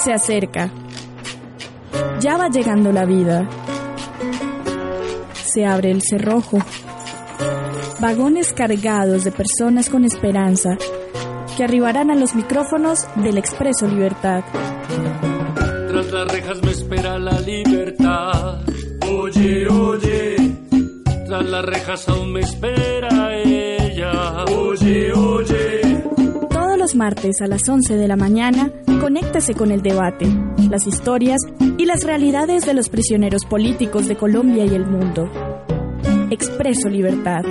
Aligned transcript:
Se 0.00 0.12
acerca. 0.12 0.70
Ya 2.20 2.36
va 2.36 2.48
llegando 2.48 2.92
la 2.92 3.04
vida. 3.04 3.48
Se 5.34 5.64
abre 5.64 5.90
el 5.90 6.02
cerrojo. 6.02 6.58
Vagones 8.00 8.52
cargados 8.52 9.24
de 9.24 9.32
personas 9.32 9.88
con 9.88 10.04
esperanza 10.04 10.76
que 11.56 11.64
arribarán 11.64 12.10
a 12.10 12.14
los 12.14 12.34
micrófonos 12.34 13.06
del 13.16 13.38
Expreso 13.38 13.86
Libertad. 13.86 14.42
Tras 15.88 16.12
las 16.12 16.32
rejas 16.32 16.62
me 16.62 16.72
espera 16.72 17.18
la 17.18 17.40
libertad. 17.40 18.60
Oye, 19.10 19.68
oye. 19.68 20.36
Tras 21.26 21.44
las 21.46 21.64
rejas 21.64 22.08
aún 22.08 22.32
me 22.32 22.40
espera 22.40 23.33
martes 26.94 27.40
a 27.40 27.46
las 27.46 27.68
11 27.68 27.96
de 27.96 28.08
la 28.08 28.16
mañana, 28.16 28.70
conéctese 29.00 29.54
con 29.54 29.70
el 29.70 29.82
debate, 29.82 30.26
las 30.70 30.86
historias 30.86 31.40
y 31.78 31.86
las 31.86 32.04
realidades 32.04 32.66
de 32.66 32.74
los 32.74 32.88
prisioneros 32.88 33.44
políticos 33.44 34.08
de 34.08 34.16
Colombia 34.16 34.64
y 34.64 34.74
el 34.74 34.86
mundo. 34.86 35.30
Expreso 36.30 36.88
Libertad. 36.88 37.44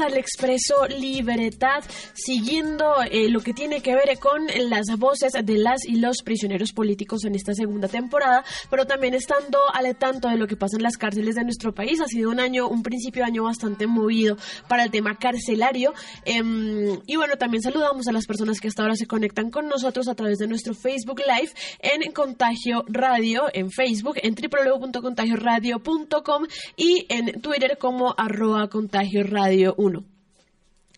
Al 0.00 0.16
Expreso 0.16 0.86
Libertad, 0.86 1.84
siguiendo 2.28 2.84
eh, 3.10 3.30
lo 3.30 3.40
que 3.40 3.54
tiene 3.54 3.80
que 3.80 3.94
ver 3.94 4.18
con 4.18 4.46
las 4.68 4.84
voces 4.98 5.32
de 5.32 5.56
las 5.56 5.86
y 5.86 5.96
los 5.96 6.18
prisioneros 6.22 6.72
políticos 6.72 7.24
en 7.24 7.34
esta 7.34 7.54
segunda 7.54 7.88
temporada, 7.88 8.44
pero 8.68 8.84
también 8.84 9.14
estando 9.14 9.58
al 9.72 9.96
tanto 9.96 10.28
de 10.28 10.36
lo 10.36 10.46
que 10.46 10.54
pasa 10.54 10.76
en 10.76 10.82
las 10.82 10.98
cárceles 10.98 11.36
de 11.36 11.44
nuestro 11.44 11.72
país. 11.72 12.02
Ha 12.02 12.06
sido 12.06 12.28
un 12.28 12.38
año, 12.38 12.68
un 12.68 12.82
principio 12.82 13.22
de 13.22 13.28
año 13.28 13.44
bastante 13.44 13.86
movido 13.86 14.36
para 14.68 14.84
el 14.84 14.90
tema 14.90 15.16
carcelario. 15.16 15.94
Em, 16.26 17.00
y 17.06 17.16
bueno, 17.16 17.38
también 17.38 17.62
saludamos 17.62 18.06
a 18.08 18.12
las 18.12 18.26
personas 18.26 18.60
que 18.60 18.68
hasta 18.68 18.82
ahora 18.82 18.96
se 18.96 19.06
conectan 19.06 19.50
con 19.50 19.66
nosotros 19.66 20.06
a 20.06 20.14
través 20.14 20.36
de 20.36 20.48
nuestro 20.48 20.74
Facebook 20.74 21.20
Live 21.20 21.52
en 21.80 22.12
Contagio 22.12 22.84
Radio, 22.88 23.44
en 23.54 23.70
Facebook, 23.70 24.16
en 24.22 24.34
www.contagioradio.com 24.34 26.46
y 26.76 27.06
en 27.08 27.40
Twitter 27.40 27.78
como 27.80 28.14
arroba 28.18 28.68
contagio 28.68 29.22
radio 29.22 29.74
1. 29.78 30.17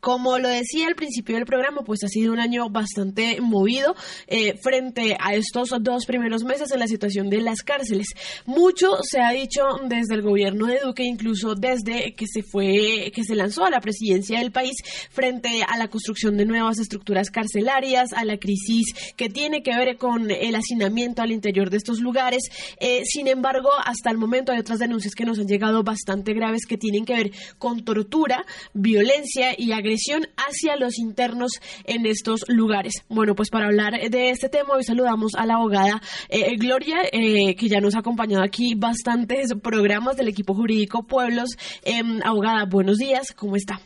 Como 0.00 0.38
lo 0.38 0.48
decía 0.48 0.86
al 0.86 0.94
principio 0.94 1.36
del 1.36 1.44
programa, 1.44 1.82
pues 1.82 2.02
ha 2.04 2.08
sido 2.08 2.32
un 2.32 2.40
año 2.40 2.70
bastante 2.70 3.38
movido 3.42 3.94
eh, 4.26 4.54
frente 4.62 5.14
a 5.20 5.34
estos 5.34 5.74
dos 5.82 6.06
primeros 6.06 6.42
meses 6.42 6.70
en 6.72 6.78
la 6.78 6.86
situación 6.86 7.28
de 7.28 7.42
las 7.42 7.62
cárceles. 7.62 8.06
Mucho 8.46 8.96
se 9.02 9.20
ha 9.20 9.30
dicho 9.32 9.62
desde 9.84 10.14
el 10.14 10.22
gobierno 10.22 10.66
de 10.66 10.80
Duque, 10.82 11.04
incluso 11.04 11.54
desde 11.54 12.14
que 12.14 12.24
se 12.26 12.42
fue, 12.42 13.12
que 13.14 13.24
se 13.24 13.34
lanzó 13.34 13.66
a 13.66 13.70
la 13.70 13.80
presidencia 13.80 14.38
del 14.38 14.52
país 14.52 14.76
frente 15.10 15.62
a 15.68 15.76
la 15.76 15.88
construcción 15.88 16.38
de 16.38 16.46
nuevas 16.46 16.78
estructuras 16.78 17.30
carcelarias, 17.30 18.14
a 18.14 18.24
la 18.24 18.38
crisis 18.38 18.94
que 19.16 19.28
tiene 19.28 19.62
que 19.62 19.76
ver 19.76 19.98
con 19.98 20.30
el 20.30 20.54
hacinamiento 20.54 21.20
al 21.20 21.30
interior 21.30 21.68
de 21.68 21.76
estos 21.76 22.00
lugares. 22.00 22.44
Eh, 22.78 23.02
sin 23.04 23.28
embargo, 23.28 23.68
hasta 23.84 24.10
el 24.10 24.16
momento 24.16 24.52
hay 24.52 24.60
otras 24.60 24.78
denuncias 24.78 25.14
que 25.14 25.26
nos 25.26 25.38
han 25.38 25.46
llegado 25.46 25.82
bastante 25.82 26.32
graves 26.32 26.64
que 26.66 26.78
tienen 26.78 27.04
que 27.04 27.14
ver 27.14 27.32
con 27.58 27.84
tortura, 27.84 28.46
violencia 28.72 29.54
y 29.58 29.72
agresión 29.72 29.89
hacia 30.36 30.76
los 30.76 30.98
internos 30.98 31.52
en 31.84 32.06
estos 32.06 32.44
lugares. 32.48 32.94
Bueno, 33.08 33.34
pues 33.34 33.50
para 33.50 33.66
hablar 33.66 33.94
de 34.10 34.30
este 34.30 34.48
tema 34.48 34.74
hoy 34.74 34.84
saludamos 34.84 35.32
a 35.36 35.46
la 35.46 35.54
abogada 35.54 36.00
eh, 36.28 36.56
Gloria, 36.56 36.98
eh, 37.12 37.54
que 37.56 37.68
ya 37.68 37.80
nos 37.80 37.94
ha 37.94 38.00
acompañado 38.00 38.42
aquí 38.42 38.74
bastantes 38.76 39.54
programas 39.62 40.16
del 40.16 40.28
equipo 40.28 40.54
jurídico 40.54 41.06
Pueblos. 41.06 41.50
Em, 41.84 42.20
abogada, 42.24 42.64
buenos 42.66 42.98
días, 42.98 43.32
¿cómo 43.34 43.56
está? 43.56 43.80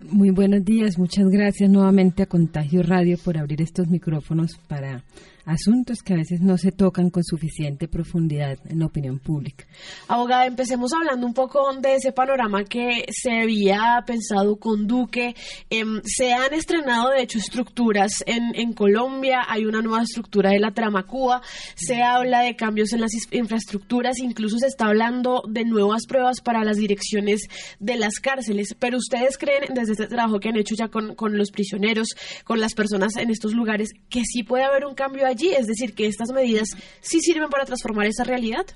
Muy 0.00 0.30
buenos 0.30 0.64
días, 0.64 0.96
muchas 0.96 1.24
gracias 1.26 1.68
nuevamente 1.68 2.22
a 2.22 2.26
Contagio 2.26 2.82
Radio 2.84 3.18
por 3.18 3.36
abrir 3.36 3.60
estos 3.60 3.88
micrófonos 3.88 4.56
para 4.68 5.02
asuntos 5.48 6.02
que 6.02 6.12
a 6.12 6.16
veces 6.16 6.40
no 6.40 6.58
se 6.58 6.72
tocan 6.72 7.08
con 7.08 7.24
suficiente 7.24 7.88
profundidad 7.88 8.58
en 8.68 8.80
la 8.80 8.86
opinión 8.86 9.18
pública. 9.18 9.64
Abogada, 10.06 10.46
empecemos 10.46 10.92
hablando 10.92 11.26
un 11.26 11.32
poco 11.32 11.72
de 11.80 11.94
ese 11.94 12.12
panorama 12.12 12.64
que 12.64 13.06
se 13.10 13.40
había 13.40 14.02
pensado 14.06 14.56
con 14.56 14.86
Duque. 14.86 15.34
Em, 15.70 16.02
se 16.04 16.34
han 16.34 16.52
estrenado, 16.52 17.10
de 17.10 17.22
hecho, 17.22 17.38
estructuras 17.38 18.22
en, 18.26 18.72
Colombia. 18.74 19.46
Hay 19.48 19.64
una 19.64 19.80
nueva 19.80 20.02
estructura 20.02 20.50
de 20.50 20.60
la 20.60 20.72
Tramacúa. 20.72 21.40
Se 21.74 22.02
habla 22.02 22.42
de 22.42 22.54
cambios 22.54 22.92
en 22.92 23.00
las 23.00 23.12
infraestructuras. 23.30 24.18
Incluso 24.18 24.58
se 24.58 24.66
está 24.66 24.86
hablando 24.86 25.42
de 25.48 25.64
nuevas 25.64 26.06
pruebas 26.06 26.40
para 26.42 26.64
las 26.64 26.76
direcciones 26.76 27.48
de 27.80 27.96
las 27.96 28.20
cárceles. 28.20 28.76
Pero 28.78 28.98
ustedes 28.98 29.38
creen, 29.38 29.72
desde 29.74 29.92
este 29.92 30.06
trabajo 30.06 30.38
que 30.38 30.50
han 30.50 30.56
hecho 30.56 30.74
ya 30.74 30.88
con, 30.88 31.14
con 31.14 31.38
los 31.38 31.50
prisioneros, 31.50 32.08
con 32.44 32.60
las 32.60 32.74
personas 32.74 33.16
en 33.16 33.30
estos 33.30 33.54
lugares, 33.54 33.88
que 34.10 34.22
sí 34.24 34.42
puede 34.42 34.64
haber 34.64 34.84
un 34.84 34.94
cambio 34.94 35.26
allí 35.26 35.37
es 35.46 35.66
decir, 35.66 35.94
que 35.94 36.06
estas 36.06 36.32
medidas 36.32 36.68
sí 37.00 37.20
sirven 37.20 37.48
para 37.48 37.64
transformar 37.64 38.06
esa 38.06 38.24
realidad. 38.24 38.66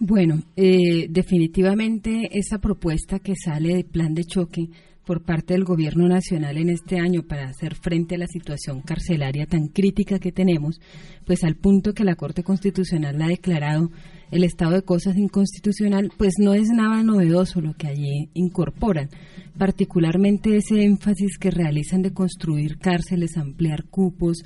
Bueno, 0.00 0.42
eh, 0.56 1.08
definitivamente 1.10 2.28
esa 2.32 2.58
propuesta 2.58 3.18
que 3.18 3.34
sale 3.34 3.74
del 3.74 3.84
plan 3.84 4.14
de 4.14 4.24
choque 4.24 4.68
por 5.08 5.22
parte 5.22 5.54
del 5.54 5.64
Gobierno 5.64 6.06
Nacional 6.06 6.58
en 6.58 6.68
este 6.68 7.00
año 7.00 7.22
para 7.22 7.48
hacer 7.48 7.74
frente 7.74 8.14
a 8.14 8.18
la 8.18 8.26
situación 8.26 8.82
carcelaria 8.82 9.46
tan 9.46 9.68
crítica 9.68 10.18
que 10.18 10.32
tenemos, 10.32 10.82
pues 11.24 11.44
al 11.44 11.56
punto 11.56 11.94
que 11.94 12.04
la 12.04 12.14
Corte 12.14 12.42
Constitucional 12.42 13.18
la 13.18 13.24
ha 13.24 13.28
declarado 13.28 13.90
el 14.30 14.44
estado 14.44 14.72
de 14.72 14.82
cosas 14.82 15.16
inconstitucional, 15.16 16.12
pues 16.18 16.34
no 16.38 16.52
es 16.52 16.68
nada 16.68 17.02
novedoso 17.02 17.62
lo 17.62 17.72
que 17.72 17.86
allí 17.86 18.28
incorporan, 18.34 19.08
particularmente 19.56 20.56
ese 20.56 20.82
énfasis 20.82 21.38
que 21.38 21.50
realizan 21.50 22.02
de 22.02 22.12
construir 22.12 22.76
cárceles, 22.76 23.38
ampliar 23.38 23.84
cupos, 23.86 24.42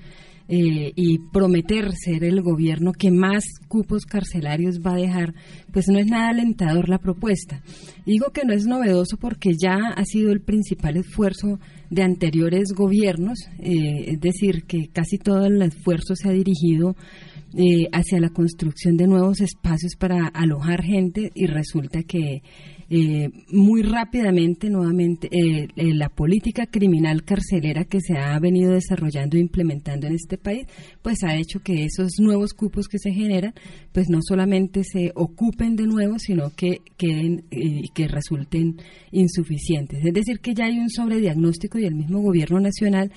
eh, 0.54 0.92
y 0.96 1.18
prometer 1.32 1.92
ser 1.94 2.24
el 2.24 2.42
gobierno 2.42 2.92
que 2.92 3.10
más 3.10 3.42
cupos 3.68 4.04
carcelarios 4.04 4.80
va 4.86 4.92
a 4.92 4.98
dejar, 4.98 5.32
pues 5.72 5.88
no 5.88 5.98
es 5.98 6.04
nada 6.04 6.28
alentador 6.28 6.90
la 6.90 6.98
propuesta. 6.98 7.62
Digo 8.04 8.32
que 8.34 8.44
no 8.44 8.52
es 8.52 8.66
novedoso 8.66 9.16
porque 9.16 9.52
ya 9.58 9.78
ha 9.96 10.04
sido 10.04 10.30
el 10.30 10.42
principal 10.42 10.98
esfuerzo 10.98 11.58
de 11.88 12.02
anteriores 12.02 12.74
gobiernos, 12.76 13.38
eh, 13.60 14.12
es 14.12 14.20
decir, 14.20 14.64
que 14.64 14.88
casi 14.92 15.16
todo 15.16 15.46
el 15.46 15.62
esfuerzo 15.62 16.14
se 16.16 16.28
ha 16.28 16.32
dirigido 16.32 16.96
eh, 17.56 17.88
hacia 17.90 18.20
la 18.20 18.28
construcción 18.28 18.98
de 18.98 19.06
nuevos 19.06 19.40
espacios 19.40 19.96
para 19.98 20.26
alojar 20.26 20.82
gente 20.82 21.30
y 21.34 21.46
resulta 21.46 22.02
que 22.02 22.42
eh, 22.94 23.30
muy 23.48 23.80
rápidamente 23.80 24.68
nuevamente 24.68 25.26
eh, 25.32 25.68
eh, 25.76 25.94
la 25.94 26.10
política 26.10 26.66
criminal 26.66 27.24
carcelera 27.24 27.86
que 27.86 28.02
se 28.02 28.18
ha 28.18 28.38
venido 28.38 28.74
desarrollando 28.74 29.38
e 29.38 29.40
implementando 29.40 30.06
en 30.06 30.12
este 30.12 30.36
país, 30.36 30.66
pues 31.00 31.24
ha 31.24 31.34
hecho 31.36 31.60
que 31.60 31.86
esos 31.86 32.18
nuevos 32.18 32.52
cupos 32.52 32.88
que 32.88 32.98
se 32.98 33.10
generan, 33.10 33.54
pues 33.92 34.10
no 34.10 34.18
solamente 34.20 34.82
se 34.84 35.10
ocupen 35.14 35.74
de 35.74 35.86
nuevo, 35.86 36.18
sino 36.18 36.50
que 36.54 36.82
queden 36.98 37.46
y 37.50 37.88
que 37.94 38.08
resulten 38.08 38.76
insuficientes. 39.10 40.04
Es 40.04 40.12
decir, 40.12 40.40
que 40.40 40.52
ya 40.52 40.66
hay 40.66 40.78
un 40.78 40.90
sobrediagnóstico 40.90 41.78
y 41.78 41.86
el 41.86 41.94
mismo 41.94 42.20
gobierno 42.20 42.60
nacional 42.60 43.10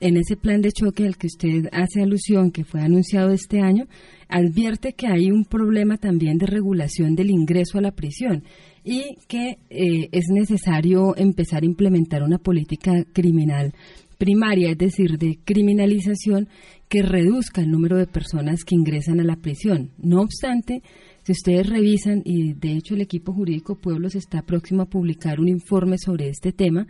en 0.00 0.16
ese 0.16 0.36
plan 0.36 0.60
de 0.60 0.72
choque 0.72 1.06
al 1.06 1.16
que 1.16 1.28
usted 1.28 1.68
hace 1.70 2.02
alusión, 2.02 2.50
que 2.50 2.64
fue 2.64 2.80
anunciado 2.80 3.30
este 3.30 3.60
año, 3.60 3.86
advierte 4.28 4.94
que 4.94 5.06
hay 5.06 5.30
un 5.30 5.44
problema 5.44 5.98
también 5.98 6.38
de 6.38 6.46
regulación 6.46 7.14
del 7.14 7.30
ingreso 7.30 7.78
a 7.78 7.82
la 7.82 7.92
prisión 7.92 8.42
y 8.84 9.16
que 9.28 9.58
eh, 9.70 10.08
es 10.12 10.26
necesario 10.28 11.16
empezar 11.16 11.62
a 11.62 11.66
implementar 11.66 12.22
una 12.22 12.38
política 12.38 13.04
criminal 13.12 13.74
primaria, 14.18 14.70
es 14.70 14.78
decir, 14.78 15.18
de 15.18 15.38
criminalización 15.44 16.48
que 16.88 17.02
reduzca 17.02 17.62
el 17.62 17.70
número 17.70 17.96
de 17.96 18.06
personas 18.06 18.64
que 18.64 18.74
ingresan 18.74 19.20
a 19.20 19.24
la 19.24 19.36
prisión. 19.36 19.92
No 19.98 20.20
obstante, 20.20 20.82
si 21.22 21.32
ustedes 21.32 21.68
revisan, 21.68 22.22
y 22.24 22.54
de 22.54 22.72
hecho 22.72 22.94
el 22.94 23.00
equipo 23.00 23.32
jurídico 23.32 23.76
Pueblos 23.76 24.14
está 24.14 24.42
próximo 24.42 24.82
a 24.82 24.90
publicar 24.90 25.40
un 25.40 25.48
informe 25.48 25.98
sobre 25.98 26.28
este 26.28 26.52
tema, 26.52 26.86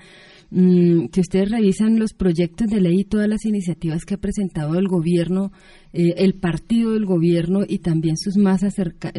Mm, 0.52 1.06
si 1.12 1.20
ustedes 1.20 1.48
revisan 1.48 2.00
los 2.00 2.12
proyectos 2.12 2.66
de 2.68 2.80
ley 2.80 3.00
y 3.00 3.04
todas 3.04 3.28
las 3.28 3.44
iniciativas 3.44 4.04
que 4.04 4.14
ha 4.14 4.18
presentado 4.18 4.74
el 4.74 4.88
gobierno, 4.88 5.52
eh, 5.92 6.14
el 6.16 6.34
partido 6.34 6.92
del 6.92 7.06
gobierno 7.06 7.60
y 7.66 7.78
también 7.78 8.16
sus 8.16 8.36
más, 8.36 8.62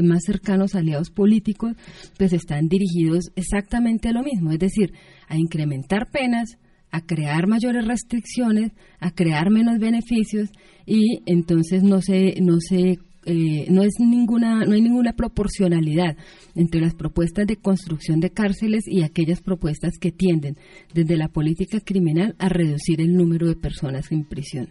más 0.03 0.23
cercanos 0.25 0.75
aliados 0.75 1.09
políticos, 1.09 1.77
pues 2.17 2.33
están 2.33 2.67
dirigidos 2.67 3.31
exactamente 3.37 4.09
a 4.09 4.11
lo 4.11 4.23
mismo, 4.23 4.51
es 4.51 4.59
decir, 4.59 4.91
a 5.29 5.37
incrementar 5.37 6.09
penas, 6.11 6.57
a 6.91 6.99
crear 7.05 7.47
mayores 7.47 7.85
restricciones, 7.87 8.73
a 8.99 9.11
crear 9.11 9.49
menos 9.49 9.79
beneficios 9.79 10.49
y 10.85 11.21
entonces 11.25 11.81
no 11.81 12.01
se, 12.01 12.41
no 12.41 12.59
se 12.59 12.99
eh, 13.25 13.65
no 13.69 13.83
es 13.83 13.93
ninguna 13.99 14.65
no 14.65 14.73
hay 14.73 14.81
ninguna 14.81 15.13
proporcionalidad 15.13 16.17
entre 16.55 16.81
las 16.81 16.95
propuestas 16.95 17.45
de 17.47 17.57
construcción 17.57 18.19
de 18.19 18.31
cárceles 18.31 18.83
y 18.87 19.03
aquellas 19.03 19.41
propuestas 19.41 19.97
que 19.99 20.11
tienden 20.11 20.57
desde 20.93 21.17
la 21.17 21.27
política 21.27 21.79
criminal 21.79 22.35
a 22.39 22.49
reducir 22.49 23.01
el 23.01 23.15
número 23.15 23.47
de 23.47 23.55
personas 23.55 24.11
en 24.11 24.23
prisión. 24.25 24.69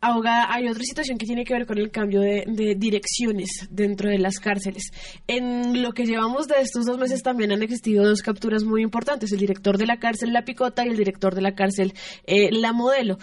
Ahogada, 0.00 0.46
hay 0.54 0.68
otra 0.68 0.84
situación 0.84 1.18
que 1.18 1.26
tiene 1.26 1.44
que 1.44 1.54
ver 1.54 1.66
con 1.66 1.76
el 1.76 1.90
cambio 1.90 2.20
de, 2.20 2.44
de, 2.46 2.76
direcciones 2.76 3.66
dentro 3.68 4.08
de 4.08 4.18
las 4.18 4.38
cárceles. 4.38 4.92
En 5.26 5.82
lo 5.82 5.90
que 5.90 6.06
llevamos 6.06 6.46
de 6.46 6.54
estos 6.60 6.86
dos 6.86 6.98
meses 6.98 7.20
también 7.24 7.50
han 7.50 7.64
existido 7.64 8.04
dos 8.04 8.22
capturas 8.22 8.62
muy 8.62 8.82
importantes, 8.82 9.32
el 9.32 9.40
director 9.40 9.76
de 9.76 9.86
la 9.86 9.98
cárcel 9.98 10.32
La 10.32 10.44
Picota 10.44 10.86
y 10.86 10.90
el 10.90 10.96
director 10.96 11.34
de 11.34 11.42
la 11.42 11.56
cárcel 11.56 11.94
eh, 12.26 12.50
La 12.52 12.72
Modelo 12.72 13.18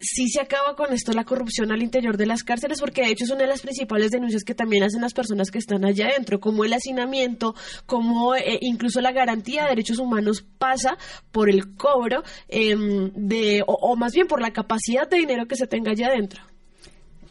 sí 0.00 0.28
se 0.28 0.40
acaba 0.40 0.74
con 0.74 0.92
esto 0.92 1.12
la 1.12 1.24
corrupción 1.24 1.70
al 1.70 1.82
interior 1.82 2.16
de 2.16 2.26
las 2.26 2.42
cárceles, 2.42 2.80
porque 2.80 3.02
de 3.02 3.10
hecho 3.10 3.24
es 3.24 3.30
una 3.30 3.42
de 3.42 3.48
las 3.48 3.60
principales 3.60 4.10
denuncias 4.10 4.44
que 4.44 4.54
también 4.54 4.82
hacen 4.82 5.02
las 5.02 5.12
personas 5.12 5.50
que 5.50 5.58
están 5.58 5.84
allá 5.84 6.08
adentro, 6.08 6.40
como 6.40 6.64
el 6.64 6.72
hacinamiento, 6.72 7.54
como 7.86 8.34
eh, 8.34 8.58
incluso 8.62 9.00
la 9.00 9.12
garantía 9.12 9.64
de 9.64 9.70
derechos 9.70 9.98
humanos 9.98 10.44
pasa 10.58 10.96
por 11.30 11.50
el 11.50 11.76
cobro 11.76 12.22
em, 12.48 13.12
de, 13.14 13.62
o, 13.66 13.94
más 13.96 14.12
bien 14.12 14.26
por 14.26 14.40
la 14.40 14.52
capacidad 14.52 15.08
de 15.08 15.18
dinero 15.18 15.46
que 15.46 15.56
se 15.56 15.66
tenga 15.66 15.92
allá 15.92 16.08
adentro. 16.08 16.42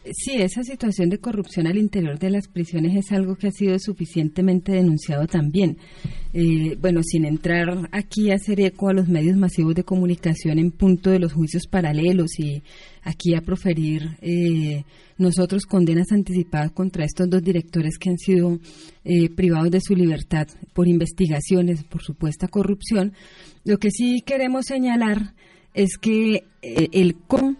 Sí, 0.02 0.36
esa 0.36 0.64
situación 0.64 1.10
de 1.10 1.18
corrupción 1.18 1.66
al 1.66 1.76
interior 1.76 2.18
de 2.18 2.30
las 2.30 2.48
prisiones 2.48 2.96
es 2.96 3.12
algo 3.12 3.36
que 3.36 3.48
ha 3.48 3.52
sido 3.52 3.78
suficientemente 3.78 4.72
denunciado 4.72 5.26
también. 5.26 5.76
Eh, 6.32 6.78
bueno, 6.80 7.02
sin 7.02 7.26
entrar 7.26 7.86
aquí 7.92 8.30
a 8.30 8.36
hacer 8.36 8.60
eco 8.60 8.88
a 8.88 8.94
los 8.94 9.08
medios 9.08 9.36
masivos 9.36 9.74
de 9.74 9.84
comunicación 9.84 10.58
en 10.58 10.70
punto 10.70 11.10
de 11.10 11.18
los 11.18 11.34
juicios 11.34 11.66
paralelos 11.66 12.38
y 12.38 12.62
aquí 13.02 13.34
a 13.34 13.42
proferir 13.42 14.16
eh, 14.22 14.84
nosotros 15.18 15.66
condenas 15.66 16.12
anticipadas 16.12 16.72
contra 16.72 17.04
estos 17.04 17.28
dos 17.28 17.42
directores 17.42 17.98
que 17.98 18.08
han 18.08 18.18
sido 18.18 18.58
eh, 19.04 19.28
privados 19.28 19.70
de 19.70 19.82
su 19.82 19.94
libertad 19.94 20.48
por 20.72 20.88
investigaciones, 20.88 21.84
por 21.84 22.02
supuesta 22.02 22.48
corrupción, 22.48 23.12
lo 23.64 23.76
que 23.76 23.90
sí 23.90 24.22
queremos 24.24 24.64
señalar 24.64 25.34
es 25.74 25.98
que 25.98 26.44
el 26.62 27.16
con 27.16 27.58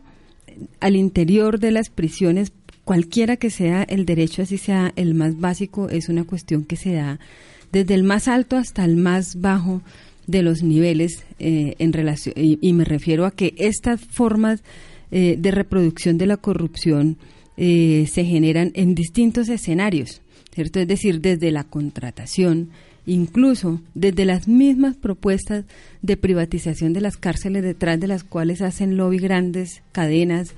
al 0.80 0.96
interior 0.96 1.58
de 1.58 1.70
las 1.70 1.90
prisiones, 1.90 2.52
cualquiera 2.84 3.36
que 3.36 3.50
sea 3.50 3.82
el 3.82 4.04
derecho, 4.06 4.42
así 4.42 4.58
sea 4.58 4.92
el 4.96 5.14
más 5.14 5.38
básico, 5.38 5.88
es 5.88 6.08
una 6.08 6.24
cuestión 6.24 6.64
que 6.64 6.76
se 6.76 6.92
da 6.92 7.18
desde 7.72 7.94
el 7.94 8.02
más 8.02 8.28
alto 8.28 8.56
hasta 8.56 8.84
el 8.84 8.96
más 8.96 9.40
bajo 9.40 9.82
de 10.26 10.42
los 10.42 10.62
niveles 10.62 11.24
eh, 11.38 11.74
en 11.78 11.92
relación 11.92 12.34
y, 12.36 12.72
me 12.72 12.84
refiero 12.84 13.26
a 13.26 13.30
que 13.30 13.54
estas 13.56 14.00
formas 14.00 14.62
eh, 15.10 15.36
de 15.38 15.50
reproducción 15.50 16.18
de 16.18 16.26
la 16.26 16.36
corrupción 16.36 17.16
eh, 17.56 18.06
se 18.10 18.24
generan 18.24 18.70
en 18.74 18.94
distintos 18.94 19.48
escenarios, 19.48 20.22
¿cierto? 20.54 20.80
Es 20.80 20.88
decir, 20.88 21.20
desde 21.20 21.50
la 21.50 21.64
contratación, 21.64 22.70
incluso 23.10 23.80
desde 23.94 24.24
las 24.24 24.46
mismas 24.46 24.96
propuestas 24.96 25.64
de 26.00 26.16
privatización 26.16 26.92
de 26.92 27.00
las 27.00 27.16
cárceles 27.16 27.64
detrás 27.64 27.98
de 27.98 28.06
las 28.06 28.22
cuales 28.22 28.62
hacen 28.62 28.96
lobby 28.96 29.18
grandes 29.18 29.82
cadenas 29.90 30.54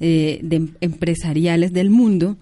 eh, 0.00 0.38
de, 0.42 0.68
empresariales 0.82 1.72
del 1.72 1.88
mundo, 1.88 2.36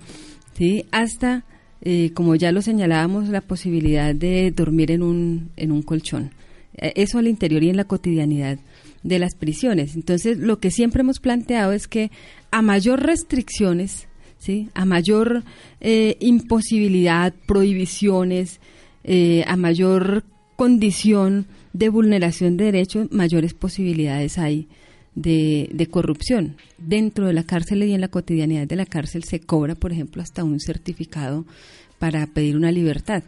¿sí? 0.59 0.87
hasta, 0.91 1.44
eh, 1.82 2.11
como 2.12 2.35
ya 2.35 2.50
lo 2.50 2.61
señalábamos, 2.61 3.29
la 3.29 3.41
posibilidad 3.41 4.14
de 4.17 4.50
dormir 4.50 4.91
en 4.91 5.03
un, 5.03 5.50
en 5.56 5.70
un 5.70 5.82
colchón. 5.82 6.32
Eh, 6.76 6.94
eso 6.97 7.19
al 7.19 7.29
interior 7.29 7.62
y 7.62 7.70
en 7.70 7.76
la 7.76 7.85
cotidianidad 7.85 8.58
de 9.05 9.19
las 9.20 9.37
prisiones. 9.37 9.94
Entonces, 9.94 10.38
lo 10.38 10.58
que 10.58 10.73
siempre 10.73 11.03
hemos 11.03 11.20
planteado 11.20 11.73
es 11.73 11.87
que 11.87 12.11
a 12.50 12.62
mayor 12.62 13.00
restricciones, 13.00 14.08
¿sí? 14.38 14.70
a 14.75 14.85
mayor 14.85 15.44
imposibilidad, 16.19 17.32
prohibiciones, 17.47 18.61
eh, 19.04 19.44
a 19.46 19.56
mayor 19.56 20.25
condición 20.56 21.46
de 21.72 21.88
vulneración 21.88 22.56
de 22.56 22.66
derechos, 22.66 23.08
mayores 23.10 23.54
posibilidades 23.54 24.38
hay 24.38 24.69
de, 25.14 25.69
de, 25.72 25.87
corrupción. 25.87 26.56
Dentro 26.78 27.26
de 27.26 27.32
la 27.32 27.44
cárcel 27.44 27.82
y 27.82 27.93
en 27.93 28.00
la 28.00 28.08
cotidianidad 28.08 28.66
de 28.66 28.76
la 28.76 28.87
cárcel 28.87 29.25
se 29.25 29.40
cobra, 29.40 29.75
por 29.75 29.93
ejemplo, 29.93 30.22
hasta 30.22 30.44
un 30.44 30.60
certificado 30.60 31.44
para 31.99 32.26
pedir 32.26 32.56
una 32.56 32.72
libertad. 32.72 33.22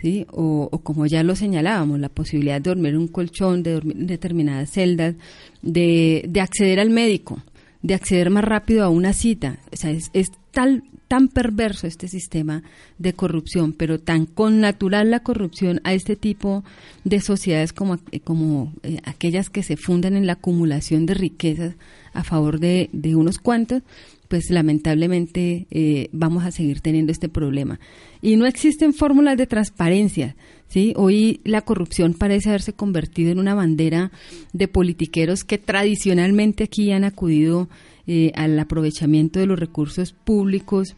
¿sí? 0.00 0.26
O, 0.30 0.68
como 0.82 1.06
ya 1.06 1.22
lo 1.22 1.36
señalábamos, 1.36 2.00
la 2.00 2.08
posibilidad 2.08 2.60
de 2.60 2.70
dormir 2.70 2.92
en 2.92 2.98
un 2.98 3.08
colchón, 3.08 3.62
de 3.62 3.72
dormir 3.72 3.96
en 3.96 4.06
determinadas 4.06 4.70
celdas, 4.70 5.14
de, 5.62 6.24
de 6.28 6.40
acceder 6.40 6.80
al 6.80 6.90
médico, 6.90 7.42
de 7.82 7.94
acceder 7.94 8.30
más 8.30 8.44
rápido 8.44 8.84
a 8.84 8.88
una 8.88 9.12
cita. 9.12 9.58
O 9.72 9.76
sea, 9.76 9.90
es 9.90 10.30
tal 10.56 10.84
tan 11.06 11.28
perverso 11.28 11.86
este 11.86 12.08
sistema 12.08 12.62
de 12.98 13.12
corrupción, 13.12 13.74
pero 13.74 14.00
tan 14.00 14.24
connatural 14.24 15.10
la 15.10 15.20
corrupción 15.20 15.82
a 15.84 15.92
este 15.92 16.16
tipo 16.16 16.64
de 17.04 17.20
sociedades 17.20 17.74
como, 17.74 17.98
como 18.24 18.72
eh, 18.82 18.98
aquellas 19.04 19.50
que 19.50 19.62
se 19.62 19.76
fundan 19.76 20.16
en 20.16 20.26
la 20.26 20.32
acumulación 20.32 21.04
de 21.04 21.12
riquezas 21.12 21.74
a 22.14 22.24
favor 22.24 22.58
de, 22.58 22.88
de 22.92 23.14
unos 23.14 23.38
cuantos, 23.38 23.82
pues 24.28 24.50
lamentablemente 24.50 25.66
eh, 25.70 26.08
vamos 26.12 26.44
a 26.44 26.50
seguir 26.50 26.80
teniendo 26.80 27.12
este 27.12 27.28
problema. 27.28 27.78
Y 28.22 28.36
no 28.36 28.46
existen 28.46 28.94
fórmulas 28.94 29.36
de 29.36 29.46
transparencia. 29.46 30.36
¿sí? 30.68 30.94
Hoy 30.96 31.40
la 31.44 31.60
corrupción 31.60 32.14
parece 32.14 32.48
haberse 32.48 32.72
convertido 32.72 33.30
en 33.30 33.38
una 33.38 33.54
bandera 33.54 34.10
de 34.54 34.68
politiqueros 34.68 35.44
que 35.44 35.58
tradicionalmente 35.58 36.64
aquí 36.64 36.90
han 36.92 37.04
acudido 37.04 37.68
eh, 38.06 38.32
al 38.34 38.58
aprovechamiento 38.58 39.38
de 39.38 39.46
los 39.46 39.58
recursos 39.58 40.12
públicos 40.12 40.96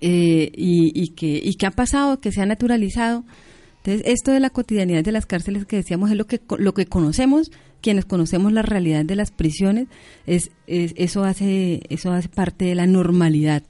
eh, 0.00 0.50
y, 0.54 1.08
que, 1.08 1.40
y 1.42 1.54
que 1.54 1.66
ha 1.66 1.70
pasado, 1.70 2.20
que 2.20 2.32
se 2.32 2.40
ha 2.40 2.46
naturalizado. 2.46 3.24
Entonces, 3.78 4.02
esto 4.06 4.30
de 4.30 4.40
la 4.40 4.50
cotidianidad 4.50 5.02
de 5.02 5.12
las 5.12 5.26
cárceles 5.26 5.66
que 5.66 5.76
decíamos 5.76 6.10
es 6.10 6.16
lo 6.16 6.26
que, 6.26 6.40
lo 6.58 6.72
que 6.72 6.86
conocemos, 6.86 7.50
quienes 7.80 8.04
conocemos 8.04 8.52
la 8.52 8.62
realidad 8.62 9.04
de 9.04 9.16
las 9.16 9.30
prisiones, 9.30 9.88
es, 10.26 10.50
eso, 10.66 11.24
hace, 11.24 11.82
eso 11.88 12.12
hace 12.12 12.28
parte 12.28 12.64
de 12.64 12.76
la 12.76 12.86
normalidad 12.86 13.62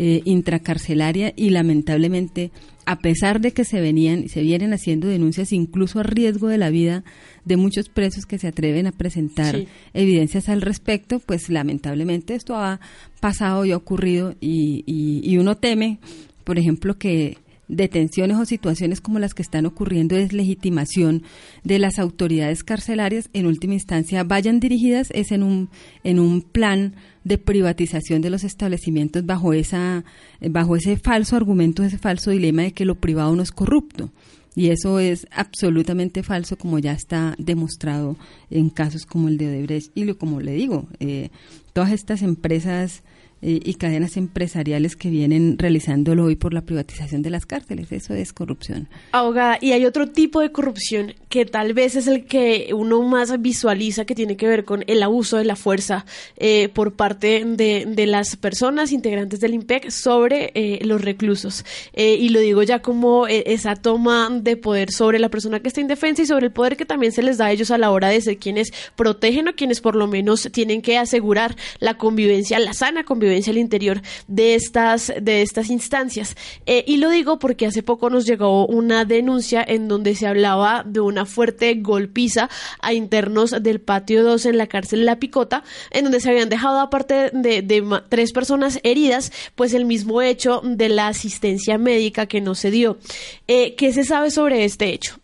eh, 0.00 0.22
intracarcelaria 0.24 1.32
y 1.34 1.50
lamentablemente 1.50 2.52
a 2.86 3.00
pesar 3.00 3.40
de 3.40 3.50
que 3.50 3.64
se 3.64 3.80
venían 3.80 4.28
se 4.28 4.42
vienen 4.42 4.72
haciendo 4.72 5.08
denuncias 5.08 5.52
incluso 5.52 5.98
a 5.98 6.04
riesgo 6.04 6.46
de 6.46 6.56
la 6.56 6.70
vida 6.70 7.02
de 7.44 7.56
muchos 7.56 7.88
presos 7.88 8.24
que 8.24 8.38
se 8.38 8.46
atreven 8.46 8.86
a 8.86 8.92
presentar 8.92 9.66
evidencias 9.94 10.48
al 10.48 10.62
respecto, 10.62 11.18
pues 11.18 11.50
lamentablemente 11.50 12.36
esto 12.36 12.54
ha 12.54 12.78
pasado 13.18 13.64
y 13.64 13.72
ha 13.72 13.76
ocurrido 13.76 14.36
y, 14.40 14.84
y 14.86 15.36
uno 15.38 15.56
teme, 15.56 15.98
por 16.44 16.60
ejemplo, 16.60 16.96
que 16.96 17.38
detenciones 17.68 18.36
o 18.38 18.44
situaciones 18.44 19.00
como 19.00 19.18
las 19.18 19.34
que 19.34 19.42
están 19.42 19.66
ocurriendo 19.66 20.16
es 20.16 20.32
legitimación 20.32 21.22
de 21.64 21.78
las 21.78 21.98
autoridades 21.98 22.64
carcelarias 22.64 23.28
en 23.32 23.46
última 23.46 23.74
instancia 23.74 24.24
vayan 24.24 24.60
dirigidas 24.60 25.08
es 25.12 25.32
en 25.32 25.42
un 25.42 25.68
en 26.02 26.18
un 26.18 26.42
plan 26.42 26.94
de 27.24 27.38
privatización 27.38 28.22
de 28.22 28.30
los 28.30 28.44
establecimientos 28.44 29.26
bajo 29.26 29.52
esa 29.52 30.04
bajo 30.40 30.76
ese 30.76 30.96
falso 30.96 31.36
argumento 31.36 31.82
ese 31.82 31.98
falso 31.98 32.30
dilema 32.30 32.62
de 32.62 32.72
que 32.72 32.84
lo 32.84 32.94
privado 32.94 33.36
no 33.36 33.42
es 33.42 33.52
corrupto 33.52 34.10
Y 34.58 34.70
eso 34.70 34.98
es 34.98 35.28
absolutamente 35.30 36.24
falso, 36.24 36.56
como 36.58 36.80
ya 36.80 36.90
está 36.90 37.36
demostrado 37.38 38.16
en 38.50 38.70
casos 38.70 39.06
como 39.06 39.28
el 39.28 39.38
de 39.38 39.46
Odebrecht. 39.46 39.92
Y 39.94 40.04
lo, 40.04 40.18
como 40.18 40.40
le 40.40 40.50
digo, 40.50 40.88
eh, 40.98 41.30
todas 41.72 41.92
estas 41.92 42.22
empresas 42.22 43.04
y 43.40 43.74
cadenas 43.74 44.16
empresariales 44.16 44.96
que 44.96 45.10
vienen 45.10 45.58
realizándolo 45.58 46.24
hoy 46.24 46.34
por 46.34 46.52
la 46.52 46.62
privatización 46.62 47.22
de 47.22 47.30
las 47.30 47.46
cárceles. 47.46 47.92
Eso 47.92 48.14
es 48.14 48.32
corrupción. 48.32 48.88
Abogada, 49.12 49.58
y 49.60 49.72
hay 49.72 49.86
otro 49.86 50.08
tipo 50.08 50.40
de 50.40 50.50
corrupción 50.50 51.14
que 51.28 51.44
tal 51.44 51.72
vez 51.72 51.94
es 51.94 52.08
el 52.08 52.24
que 52.24 52.70
uno 52.74 53.02
más 53.02 53.40
visualiza 53.40 54.04
que 54.04 54.14
tiene 54.14 54.36
que 54.36 54.48
ver 54.48 54.64
con 54.64 54.82
el 54.86 55.02
abuso 55.02 55.36
de 55.36 55.44
la 55.44 55.56
fuerza 55.56 56.04
eh, 56.36 56.68
por 56.70 56.94
parte 56.94 57.44
de, 57.44 57.84
de, 57.86 58.06
las 58.06 58.36
personas 58.36 58.90
integrantes 58.92 59.40
del 59.40 59.54
IMPEC 59.54 59.90
sobre 59.90 60.50
eh, 60.54 60.80
los 60.84 61.00
reclusos. 61.00 61.64
Eh, 61.92 62.16
y 62.18 62.30
lo 62.30 62.40
digo 62.40 62.62
ya 62.62 62.80
como 62.80 63.26
esa 63.28 63.76
toma 63.76 64.30
de 64.32 64.56
poder 64.56 64.90
sobre 64.90 65.18
la 65.18 65.28
persona 65.28 65.60
que 65.60 65.68
está 65.68 65.80
indefensa 65.80 66.22
y 66.22 66.26
sobre 66.26 66.46
el 66.46 66.52
poder 66.52 66.76
que 66.76 66.86
también 66.86 67.12
se 67.12 67.22
les 67.22 67.38
da 67.38 67.46
a 67.46 67.52
ellos 67.52 67.70
a 67.70 67.78
la 67.78 67.90
hora 67.90 68.08
de 68.08 68.20
ser 68.20 68.38
quienes 68.38 68.72
protegen 68.96 69.48
o 69.48 69.54
quienes 69.54 69.80
por 69.80 69.94
lo 69.94 70.06
menos 70.06 70.48
tienen 70.50 70.82
que 70.82 70.98
asegurar 70.98 71.56
la 71.78 71.98
convivencia, 71.98 72.58
la 72.58 72.72
sana 72.72 73.04
convivencia 73.04 73.27
al 73.28 73.58
interior 73.58 74.02
de 74.26 74.54
estas, 74.54 75.12
de 75.20 75.42
estas 75.42 75.70
instancias. 75.70 76.36
Eh, 76.66 76.84
y 76.86 76.96
lo 76.96 77.10
digo 77.10 77.38
porque 77.38 77.66
hace 77.66 77.82
poco 77.82 78.10
nos 78.10 78.26
llegó 78.26 78.66
una 78.66 79.04
denuncia 79.04 79.64
en 79.66 79.86
donde 79.86 80.14
se 80.14 80.26
hablaba 80.26 80.82
de 80.84 81.00
una 81.00 81.26
fuerte 81.26 81.74
golpiza 81.74 82.48
a 82.80 82.92
internos 82.92 83.54
del 83.62 83.80
patio 83.80 84.24
2 84.24 84.46
en 84.46 84.58
la 84.58 84.66
cárcel 84.66 85.04
La 85.04 85.18
Picota, 85.18 85.62
en 85.90 86.04
donde 86.04 86.20
se 86.20 86.30
habían 86.30 86.48
dejado 86.48 86.80
aparte 86.80 87.30
de, 87.32 87.98
tres 88.08 88.32
personas 88.32 88.80
heridas, 88.82 89.32
pues 89.54 89.74
el 89.74 89.84
mismo 89.84 90.22
hecho 90.22 90.62
de 90.64 90.88
la 90.88 91.08
asistencia 91.08 91.78
médica 91.78 92.26
que 92.26 92.40
no 92.40 92.54
se 92.54 92.70
dio. 92.70 92.98
Eh, 93.46 93.74
¿Qué 93.76 93.92
se 93.92 94.04
sabe 94.04 94.30
sobre 94.30 94.64
este 94.64 94.92
hecho? 94.92 95.20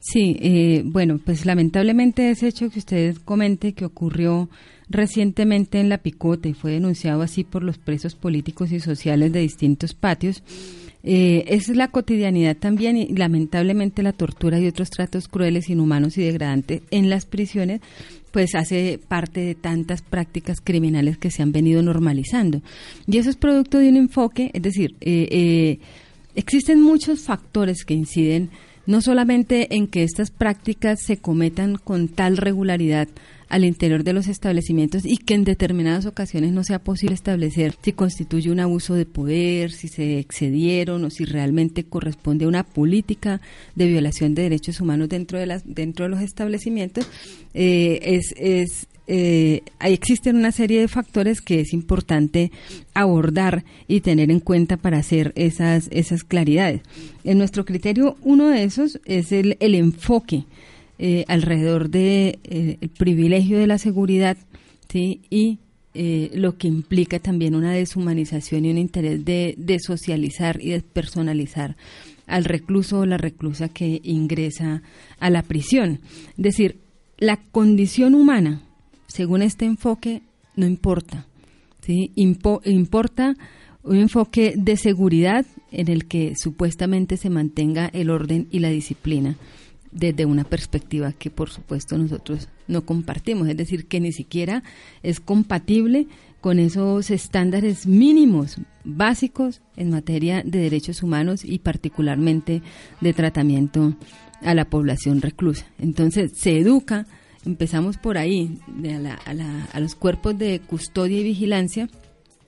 Sí, 0.00 0.36
eh, 0.40 0.82
bueno, 0.84 1.20
pues 1.24 1.44
lamentablemente 1.44 2.30
ese 2.30 2.48
hecho 2.48 2.70
que 2.70 2.78
usted 2.78 3.16
comente 3.24 3.74
que 3.74 3.84
ocurrió 3.84 4.48
recientemente 4.90 5.80
en 5.80 5.88
La 5.88 5.98
Picota 5.98 6.48
y 6.48 6.54
fue 6.54 6.72
denunciado 6.72 7.22
así 7.22 7.44
por 7.44 7.62
los 7.62 7.78
presos 7.78 8.14
políticos 8.14 8.72
y 8.72 8.80
sociales 8.80 9.32
de 9.32 9.40
distintos 9.40 9.94
patios. 9.94 10.42
Eh, 11.04 11.44
es 11.46 11.68
la 11.68 11.88
cotidianidad 11.88 12.56
también 12.56 12.96
y 12.96 13.08
lamentablemente 13.14 14.02
la 14.02 14.12
tortura 14.12 14.58
y 14.58 14.66
otros 14.66 14.90
tratos 14.90 15.28
crueles, 15.28 15.70
inhumanos 15.70 16.18
y 16.18 16.22
degradantes 16.22 16.82
en 16.90 17.08
las 17.08 17.24
prisiones, 17.24 17.80
pues 18.32 18.54
hace 18.54 18.98
parte 19.06 19.40
de 19.40 19.54
tantas 19.54 20.02
prácticas 20.02 20.60
criminales 20.60 21.16
que 21.16 21.30
se 21.30 21.42
han 21.42 21.52
venido 21.52 21.82
normalizando. 21.82 22.62
Y 23.06 23.18
eso 23.18 23.30
es 23.30 23.36
producto 23.36 23.78
de 23.78 23.88
un 23.88 23.96
enfoque, 23.96 24.50
es 24.52 24.62
decir, 24.62 24.96
eh, 25.00 25.28
eh, 25.30 25.78
existen 26.34 26.82
muchos 26.82 27.20
factores 27.20 27.84
que 27.84 27.94
inciden 27.94 28.50
no 28.88 29.02
solamente 29.02 29.76
en 29.76 29.86
que 29.86 30.02
estas 30.02 30.30
prácticas 30.30 31.02
se 31.02 31.18
cometan 31.18 31.76
con 31.76 32.08
tal 32.08 32.38
regularidad 32.38 33.06
al 33.50 33.66
interior 33.66 34.02
de 34.02 34.14
los 34.14 34.28
establecimientos 34.28 35.04
y 35.04 35.18
que 35.18 35.34
en 35.34 35.44
determinadas 35.44 36.06
ocasiones 36.06 36.52
no 36.52 36.64
sea 36.64 36.78
posible 36.78 37.14
establecer 37.14 37.74
si 37.82 37.92
constituye 37.92 38.50
un 38.50 38.60
abuso 38.60 38.94
de 38.94 39.04
poder, 39.04 39.72
si 39.72 39.88
se 39.88 40.18
excedieron 40.18 41.04
o 41.04 41.10
si 41.10 41.26
realmente 41.26 41.84
corresponde 41.84 42.46
a 42.46 42.48
una 42.48 42.64
política 42.64 43.42
de 43.74 43.88
violación 43.88 44.34
de 44.34 44.44
derechos 44.44 44.80
humanos 44.80 45.10
dentro 45.10 45.38
de 45.38 45.44
las 45.44 45.62
dentro 45.66 46.06
de 46.06 46.08
los 46.08 46.22
establecimientos 46.22 47.06
eh, 47.52 48.00
es, 48.02 48.32
es 48.38 48.88
eh, 49.08 49.62
existen 49.80 50.36
una 50.36 50.52
serie 50.52 50.80
de 50.80 50.88
factores 50.88 51.40
que 51.40 51.60
es 51.60 51.72
importante 51.72 52.52
abordar 52.94 53.64
y 53.88 54.00
tener 54.00 54.30
en 54.30 54.40
cuenta 54.40 54.76
para 54.76 54.98
hacer 54.98 55.32
esas, 55.34 55.88
esas 55.90 56.22
claridades. 56.22 56.82
En 57.24 57.38
nuestro 57.38 57.64
criterio, 57.64 58.16
uno 58.22 58.48
de 58.48 58.62
esos 58.64 59.00
es 59.04 59.32
el, 59.32 59.56
el 59.60 59.74
enfoque 59.74 60.44
eh, 60.98 61.24
alrededor 61.28 61.90
del 61.90 61.92
de, 61.92 62.38
eh, 62.44 62.88
privilegio 62.98 63.58
de 63.58 63.66
la 63.66 63.78
seguridad 63.78 64.36
y 64.94 65.58
eh, 65.94 66.30
lo 66.34 66.56
que 66.56 66.68
implica 66.68 67.18
también 67.18 67.54
una 67.54 67.72
deshumanización 67.72 68.64
y 68.64 68.70
un 68.70 68.78
interés 68.78 69.24
de, 69.24 69.54
de 69.56 69.78
socializar 69.80 70.60
y 70.60 70.70
de 70.70 70.80
personalizar 70.80 71.76
al 72.26 72.44
recluso 72.44 73.00
o 73.00 73.06
la 73.06 73.16
reclusa 73.16 73.68
que 73.68 74.00
ingresa 74.02 74.82
a 75.18 75.30
la 75.30 75.42
prisión. 75.42 76.00
Es 76.30 76.42
decir, 76.42 76.76
la 77.16 77.36
condición 77.36 78.14
humana, 78.14 78.62
según 79.08 79.42
este 79.42 79.64
enfoque, 79.64 80.22
no 80.54 80.66
importa. 80.66 81.26
¿sí? 81.82 82.12
importa 82.14 83.36
un 83.82 83.96
enfoque 83.96 84.54
de 84.56 84.76
seguridad 84.76 85.46
en 85.72 85.88
el 85.88 86.06
que 86.06 86.34
supuestamente 86.36 87.16
se 87.16 87.30
mantenga 87.30 87.86
el 87.86 88.10
orden 88.10 88.46
y 88.50 88.60
la 88.60 88.68
disciplina 88.68 89.36
desde 89.90 90.26
una 90.26 90.44
perspectiva 90.44 91.12
que 91.12 91.30
por 91.30 91.50
supuesto 91.50 91.96
nosotros 91.96 92.48
no 92.66 92.84
compartimos, 92.84 93.48
es 93.48 93.56
decir, 93.56 93.86
que 93.86 94.00
ni 94.00 94.12
siquiera 94.12 94.62
es 95.02 95.20
compatible 95.20 96.06
con 96.40 96.58
esos 96.58 97.10
estándares 97.10 97.86
mínimos 97.86 98.58
básicos 98.84 99.60
en 99.76 99.90
materia 99.90 100.42
de 100.44 100.60
derechos 100.60 101.02
humanos 101.02 101.44
y 101.44 101.58
particularmente 101.58 102.62
de 103.00 103.12
tratamiento 103.12 103.94
a 104.42 104.54
la 104.54 104.66
población 104.66 105.20
reclusa. 105.20 105.66
Entonces 105.78 106.32
se 106.36 106.58
educa, 106.58 107.06
empezamos 107.44 107.96
por 107.96 108.18
ahí, 108.18 108.58
a, 109.72 109.80
los 109.80 109.94
cuerpos 109.94 110.38
de 110.38 110.60
custodia 110.60 111.20
y 111.20 111.24
vigilancia, 111.24 111.88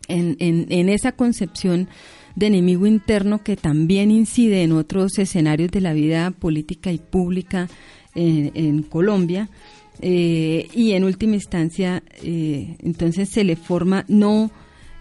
en, 0.09 0.37
en 0.41 0.89
esa 0.89 1.13
concepción 1.13 1.89
de 2.37 2.47
enemigo 2.47 2.87
interno 2.87 3.43
que 3.43 3.57
también 3.57 4.11
incide 4.11 4.63
en 4.63 4.73
otros 4.73 5.19
escenarios 5.19 5.71
de 5.71 5.81
la 5.81 5.93
vida 5.93 6.31
política 6.31 6.93
y 6.93 6.99
pública 6.99 7.69
en, 8.15 8.83
Colombia. 8.83 9.49
Eh, 10.03 10.69
y 10.75 10.93
en 10.93 11.05
última 11.05 11.35
instancia, 11.35 12.03
eh, 12.23 12.77
entonces 12.81 13.29
se 13.29 13.45
le 13.45 13.57
forma 13.57 14.05
no 14.09 14.51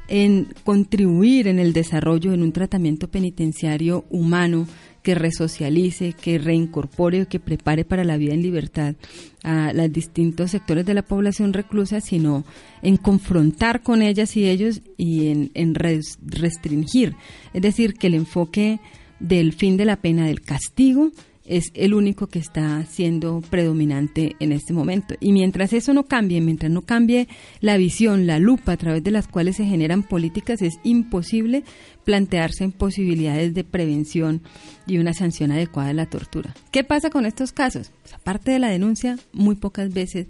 en 0.10 0.48
contribuir 0.64 1.48
en 1.48 1.60
el 1.60 1.72
desarrollo 1.72 2.34
en 2.34 2.42
un 2.42 2.52
tratamiento 2.52 3.08
penitenciario 3.10 4.06
humano, 4.10 4.68
que 5.10 5.16
resocialice, 5.16 6.14
que 6.14 6.38
reincorpore 6.38 7.24
o 7.24 7.28
que 7.28 7.40
prepare 7.40 7.84
para 7.84 8.04
la 8.04 8.16
vida 8.16 8.36
en 8.36 8.44
libertad 8.44 8.94
a 9.42 9.74
los 9.74 9.92
distintos 9.92 10.52
sectores 10.52 10.86
de 10.86 10.94
la 10.94 11.02
población 11.02 11.52
reclusa, 11.52 12.00
sino 12.00 12.46
en 12.84 12.96
confrontar 12.96 13.82
con 13.82 14.04
ellas 14.04 14.38
y 14.38 14.48
ellos 14.48 14.84
y 14.98 15.30
en, 15.30 15.50
en 15.56 15.74
restringir. 15.74 17.16
Es 17.56 17.64
decir, 17.64 17.96
que 17.96 18.06
el 18.06 18.14
enfoque 18.14 18.80
del 19.20 19.54
fin 19.54 19.78
de 19.78 19.86
la 19.86 19.96
pena 19.96 20.28
del 20.28 20.42
castigo 20.42 21.10
es 21.50 21.72
el 21.74 21.96
único 21.96 22.28
que 22.28 22.38
está 22.38 22.86
siendo 22.86 23.42
predominante 23.50 24.36
en 24.40 24.52
este 24.52 24.72
momento. 24.72 25.16
Y 25.20 25.34
mientras 25.34 25.74
eso 25.74 25.94
no 25.94 26.06
cambie, 26.06 26.40
mientras 26.42 26.72
no 26.72 26.84
cambie 26.84 27.28
la 27.60 27.76
visión, 27.76 28.28
la 28.28 28.38
lupa 28.38 28.74
a 28.74 28.78
través 28.78 29.04
de 29.04 29.10
las 29.10 29.28
cuales 29.28 29.58
se 29.58 29.66
generan 29.66 30.04
políticas, 30.04 30.62
es 30.62 30.80
imposible 30.84 31.64
plantearse 32.06 32.64
en 32.64 32.72
posibilidades 32.72 33.56
de 33.56 33.64
prevención 33.64 34.42
y 34.86 35.00
una 35.00 35.14
sanción 35.14 35.52
adecuada 35.52 35.90
de 35.90 35.96
la 35.96 36.06
tortura. 36.06 36.54
¿Qué 36.72 36.84
pasa 36.84 37.10
con 37.10 37.26
estos 37.26 37.52
casos? 37.52 37.92
Pues, 38.04 38.14
aparte 38.14 38.52
de 38.52 38.60
la 38.60 38.70
denuncia, 38.70 39.18
muy 39.34 39.56
pocas 39.56 39.92
veces 39.92 40.28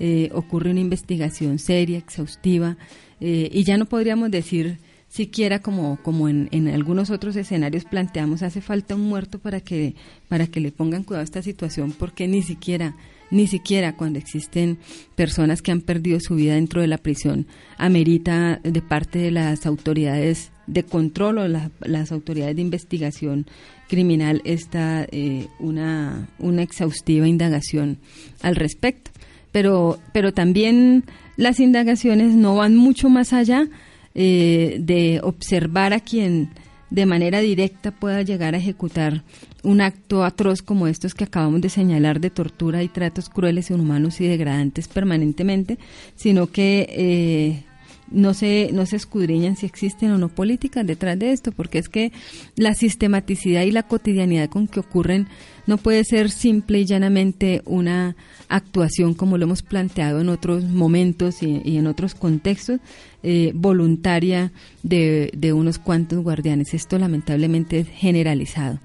eh, 0.00 0.30
ocurre 0.32 0.70
una 0.70 0.80
investigación 0.80 1.58
seria, 1.58 1.98
exhaustiva, 1.98 2.78
eh, 3.20 3.50
y 3.52 3.64
ya 3.64 3.76
no 3.76 3.86
podríamos 3.86 4.30
decir 4.30 4.78
siquiera 5.12 5.58
como, 5.58 5.98
como 6.02 6.26
en, 6.30 6.48
en, 6.52 6.68
algunos 6.68 7.10
otros 7.10 7.36
escenarios 7.36 7.84
planteamos, 7.84 8.42
hace 8.42 8.62
falta 8.62 8.94
un 8.94 9.02
muerto 9.02 9.38
para 9.38 9.60
que, 9.60 9.94
para 10.28 10.46
que 10.46 10.60
le 10.60 10.72
pongan 10.72 11.04
cuidado 11.04 11.20
a 11.20 11.24
esta 11.24 11.42
situación, 11.42 11.92
porque 11.92 12.26
ni 12.28 12.40
siquiera, 12.40 12.96
ni 13.30 13.46
siquiera 13.46 13.94
cuando 13.94 14.18
existen 14.18 14.78
personas 15.14 15.60
que 15.60 15.70
han 15.70 15.82
perdido 15.82 16.18
su 16.18 16.36
vida 16.36 16.54
dentro 16.54 16.80
de 16.80 16.86
la 16.86 16.96
prisión, 16.96 17.46
amerita 17.76 18.58
de 18.64 18.80
parte 18.80 19.18
de 19.18 19.30
las 19.32 19.66
autoridades 19.66 20.50
de 20.66 20.82
control 20.84 21.38
o 21.38 21.48
las 21.48 22.10
autoridades 22.10 22.56
de 22.56 22.62
investigación 22.62 23.44
criminal 23.88 24.40
esta 24.46 25.06
eh, 25.12 25.48
una, 25.58 26.30
una 26.38 26.62
exhaustiva 26.62 27.28
indagación 27.28 27.98
al 28.40 28.56
respecto. 28.56 29.10
Pero, 29.50 29.98
pero 30.14 30.32
también 30.32 31.04
las 31.36 31.60
indagaciones 31.60 32.34
no 32.34 32.56
van 32.56 32.74
mucho 32.74 33.10
más 33.10 33.34
allá 33.34 33.68
eh, 34.14 34.76
de 34.80 35.20
observar 35.22 35.92
a 35.92 36.00
quien 36.00 36.50
de 36.90 37.06
manera 37.06 37.40
directa 37.40 37.90
pueda 37.90 38.22
llegar 38.22 38.54
a 38.54 38.58
ejecutar 38.58 39.22
un 39.62 39.80
acto 39.80 40.24
atroz 40.24 40.60
como 40.60 40.86
estos 40.86 41.14
que 41.14 41.24
acabamos 41.24 41.62
de 41.62 41.70
señalar 41.70 42.20
de 42.20 42.28
tortura 42.28 42.82
y 42.82 42.88
tratos 42.88 43.30
crueles, 43.30 43.70
inhumanos 43.70 44.20
y 44.20 44.26
degradantes 44.26 44.88
permanentemente, 44.88 45.78
sino 46.16 46.48
que 46.48 46.86
eh, 46.90 47.64
no 48.12 48.34
se, 48.34 48.70
no 48.72 48.86
se 48.86 48.96
escudriñan 48.96 49.56
si 49.56 49.66
existen 49.66 50.10
o 50.10 50.18
no 50.18 50.28
políticas 50.28 50.86
detrás 50.86 51.18
de 51.18 51.32
esto, 51.32 51.52
porque 51.52 51.78
es 51.78 51.88
que 51.88 52.12
la 52.56 52.74
sistematicidad 52.74 53.62
y 53.62 53.70
la 53.70 53.82
cotidianidad 53.84 54.48
con 54.48 54.68
que 54.68 54.80
ocurren 54.80 55.28
no 55.66 55.78
puede 55.78 56.04
ser 56.04 56.30
simple 56.30 56.80
y 56.80 56.86
llanamente 56.86 57.62
una 57.64 58.16
actuación 58.48 59.14
como 59.14 59.38
lo 59.38 59.44
hemos 59.44 59.62
planteado 59.62 60.20
en 60.20 60.28
otros 60.28 60.64
momentos 60.64 61.42
y, 61.42 61.76
en 61.76 61.86
otros 61.86 62.14
contextos, 62.14 62.80
eh, 63.22 63.52
voluntaria 63.54 64.52
de, 64.82 65.30
de 65.36 65.52
unos 65.52 65.78
cuantos 65.78 66.22
guardianes. 66.22 66.74
Esto 66.74 66.98
lamentablemente 66.98 67.78
es 67.78 67.88
generalizado. 67.88 68.80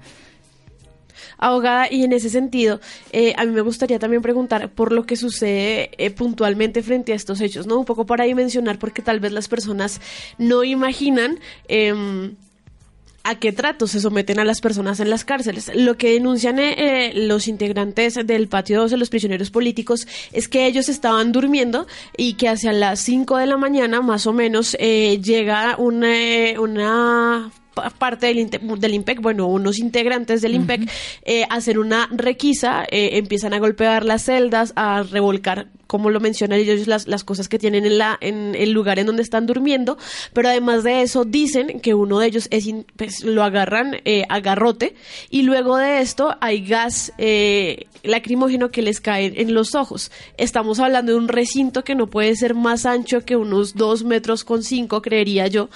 Abogada, 1.36 1.92
y 1.92 2.04
en 2.04 2.12
ese 2.12 2.30
sentido, 2.30 2.80
eh, 3.12 3.34
a 3.36 3.44
mí 3.44 3.52
me 3.52 3.60
gustaría 3.60 3.98
también 3.98 4.22
preguntar 4.22 4.70
por 4.70 4.92
lo 4.92 5.04
que 5.04 5.16
sucede 5.16 5.90
eh, 5.98 6.10
puntualmente 6.10 6.82
frente 6.82 7.12
a 7.12 7.16
estos 7.16 7.40
hechos, 7.40 7.66
¿no? 7.66 7.78
Un 7.78 7.84
poco 7.84 8.06
para 8.06 8.24
dimensionar, 8.24 8.78
porque 8.78 9.02
tal 9.02 9.20
vez 9.20 9.32
las 9.32 9.48
personas 9.48 10.00
no 10.38 10.64
imaginan. 10.64 11.38
Em, 11.68 12.34
a 13.24 13.34
qué 13.34 13.52
tratos 13.52 13.90
se 13.90 14.00
someten 14.00 14.38
a 14.38 14.44
las 14.44 14.62
personas 14.62 15.00
en 15.00 15.10
las 15.10 15.26
cárceles. 15.26 15.70
Lo 15.74 15.98
que 15.98 16.12
denuncian 16.12 16.58
eh, 16.58 17.12
los 17.14 17.46
integrantes 17.46 18.14
del 18.14 18.48
patio 18.48 18.80
2 18.80 18.92
de 18.92 18.96
los 18.96 19.10
prisioneros 19.10 19.50
políticos 19.50 20.06
es 20.32 20.48
que 20.48 20.64
ellos 20.66 20.88
estaban 20.88 21.30
durmiendo 21.30 21.86
y 22.16 22.34
que 22.34 22.48
hacia 22.48 22.72
las 22.72 23.00
5 23.00 23.36
de 23.36 23.46
la 23.46 23.58
mañana 23.58 24.00
más 24.00 24.26
o 24.26 24.32
menos 24.32 24.78
llega 24.78 25.76
una, 25.76 26.58
una 26.58 27.52
parte 27.98 28.26
del, 28.26 28.50
del 28.50 28.94
IMPEC, 28.94 29.20
bueno, 29.20 29.46
unos 29.46 29.78
integrantes 29.78 30.42
del 30.42 30.54
IMPEC, 30.54 30.90
eh, 31.24 31.44
hacer 31.50 31.78
una 31.78 32.08
requisa, 32.10 32.84
eh, 32.90 33.10
empiezan 33.18 33.54
a 33.54 33.58
golpear 33.58 34.04
las 34.04 34.24
celdas, 34.24 34.72
a 34.76 35.02
revolcar 35.02 35.68
como 35.88 36.10
lo 36.10 36.20
mencionan 36.20 36.60
ellos, 36.60 36.86
las, 36.86 37.08
las 37.08 37.24
cosas 37.24 37.48
que 37.48 37.58
tienen 37.58 37.84
en, 37.86 37.98
la, 37.98 38.16
en 38.20 38.54
el 38.54 38.70
lugar 38.70 39.00
en 39.00 39.06
donde 39.06 39.22
están 39.22 39.46
durmiendo, 39.46 39.98
pero 40.32 40.48
además 40.48 40.84
de 40.84 41.02
eso 41.02 41.24
dicen 41.24 41.80
que 41.80 41.94
uno 41.94 42.20
de 42.20 42.28
ellos 42.28 42.46
es 42.52 42.68
pues, 42.96 43.24
lo 43.24 43.42
agarran 43.42 43.96
eh, 44.04 44.24
a 44.28 44.38
garrote 44.40 44.94
y 45.30 45.42
luego 45.42 45.76
de 45.78 46.00
esto 46.00 46.36
hay 46.40 46.64
gas 46.64 47.12
eh, 47.18 47.86
lacrimógeno 48.02 48.70
que 48.70 48.82
les 48.82 49.00
cae 49.00 49.40
en 49.40 49.54
los 49.54 49.74
ojos. 49.74 50.12
Estamos 50.36 50.78
hablando 50.78 51.12
de 51.12 51.18
un 51.18 51.28
recinto 51.28 51.82
que 51.82 51.94
no 51.94 52.06
puede 52.06 52.36
ser 52.36 52.54
más 52.54 52.84
ancho 52.86 53.24
que 53.24 53.36
unos 53.36 53.74
dos 53.74 54.04
metros 54.04 54.44
con 54.44 54.62
cinco, 54.62 55.00
creería 55.00 55.46
yo. 55.46 55.70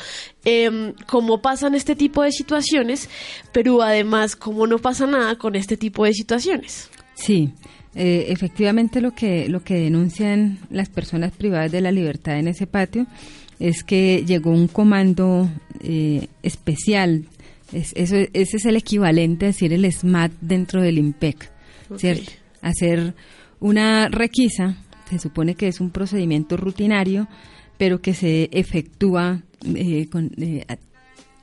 Eh, 0.45 0.93
¿Cómo 1.07 1.41
pasan 1.41 1.75
este 1.75 1.97
tipo 1.97 2.23
de 2.23 2.33
situaciones? 2.33 3.09
Pero 3.53 3.81
además, 3.81 4.37
¿cómo 4.37 4.67
no 4.67 4.79
pasa 4.79 5.07
nada 5.07 5.37
con 5.37 5.57
este 5.57 5.79
tipo 5.79 6.05
de 6.05 6.13
situaciones? 6.13 6.91
Sí, 7.15 7.53
eh, 7.95 8.27
efectivamente 8.29 9.01
lo 9.01 9.13
que, 9.13 9.49
lo 9.49 9.63
que 9.63 9.75
denuncian 9.75 10.59
las 10.71 10.89
personas 10.89 11.33
privadas 11.33 11.71
de 11.71 11.81
la 11.81 11.93
libertad 11.93 12.39
en 12.39 12.49
ese 12.49 12.67
patio 12.67 13.07
es 13.59 13.85
que 13.85 14.25
llegó 14.27 14.51
un 14.51 14.67
comando 14.67 15.51
eh, 15.81 16.27
especial, 16.43 17.27
es, 17.73 17.93
eso, 17.95 18.17
ese 18.33 18.57
es 18.57 18.65
el 18.65 18.77
equivalente 18.77 19.47
a 19.47 19.49
decir 19.49 19.73
el 19.73 19.91
SMAT 19.91 20.33
dentro 20.41 20.83
del 20.83 20.99
IMPEC, 20.99 21.51
¿cierto? 21.97 22.33
Hacer 22.61 23.15
una 23.61 24.09
requisa, 24.09 24.77
se 25.09 25.19
supone 25.19 25.55
que 25.55 25.69
es 25.69 25.81
un 25.81 25.91
procedimiento 25.91 26.57
rutinario, 26.57 27.29
pero 27.79 28.01
que 28.01 28.15
se 28.15 28.49
efectúa 28.53 29.43
eh, 29.75 30.09
con, 30.11 30.31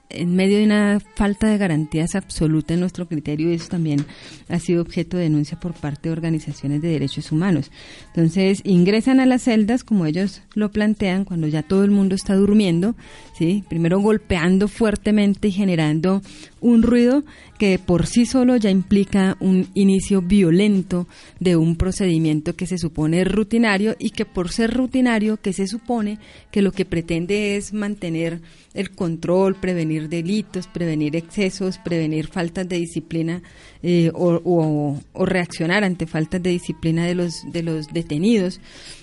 en 0.09 0.35
medio 0.35 0.57
de 0.57 0.63
una 0.65 0.99
falta 1.15 1.47
de 1.47 1.57
garantías 1.57 2.15
absoluta 2.15 2.73
en 2.73 2.79
nuestro 2.79 3.07
criterio 3.07 3.51
y 3.51 3.55
eso 3.55 3.69
también 3.69 4.05
ha 4.49 4.59
sido 4.59 4.81
objeto 4.81 5.17
de 5.17 5.23
denuncia 5.23 5.59
por 5.59 5.73
parte 5.73 6.09
de 6.09 6.13
organizaciones 6.13 6.81
de 6.81 6.89
derechos 6.89 7.31
humanos. 7.31 7.71
Entonces, 8.07 8.61
ingresan 8.63 9.19
a 9.19 9.25
las 9.25 9.43
celdas 9.43 9.83
como 9.83 10.05
ellos 10.05 10.41
lo 10.55 10.71
plantean 10.71 11.25
cuando 11.25 11.47
ya 11.47 11.61
todo 11.61 11.83
el 11.83 11.91
mundo 11.91 12.15
está 12.15 12.35
durmiendo, 12.35 12.95
¿sí? 13.37 13.63
Primero 13.69 13.99
golpeando 13.99 14.67
fuertemente 14.67 15.49
y 15.49 15.51
generando 15.51 16.21
un 16.59 16.81
ruido 16.81 17.23
que 17.59 17.77
por 17.77 18.07
sí 18.07 18.25
solo 18.25 18.55
ya 18.55 18.71
implica 18.71 19.35
un 19.41 19.67
inicio 19.73 20.21
violento 20.21 21.07
de 21.41 21.57
un 21.57 21.75
procedimiento 21.75 22.55
que 22.55 22.65
se 22.65 22.77
supone 22.77 23.25
rutinario 23.25 23.97
y 23.99 24.11
que 24.11 24.25
por 24.25 24.49
ser 24.49 24.73
rutinario 24.73 25.37
que 25.37 25.51
se 25.51 25.67
supone 25.67 26.19
que 26.51 26.61
lo 26.61 26.71
que 26.71 26.85
pretende 26.85 27.57
es 27.57 27.73
mantener 27.73 28.39
el 28.73 28.91
control, 28.91 29.55
prevenir 29.55 30.07
delitos, 30.07 30.67
prevenir 30.67 31.17
excesos, 31.17 31.79
prevenir 31.79 32.27
faltas 32.27 32.69
de 32.69 32.77
disciplina 32.77 33.41
eh, 33.83 34.09
o, 34.13 34.97
reaccionar 35.13 35.83
ante 35.83 36.07
faltas 36.07 36.41
de 36.41 36.51
disciplina 36.51 37.05
de 37.05 37.15
los, 37.15 37.43
de 37.51 37.61
los 37.61 37.87
detenidos. 37.87 38.61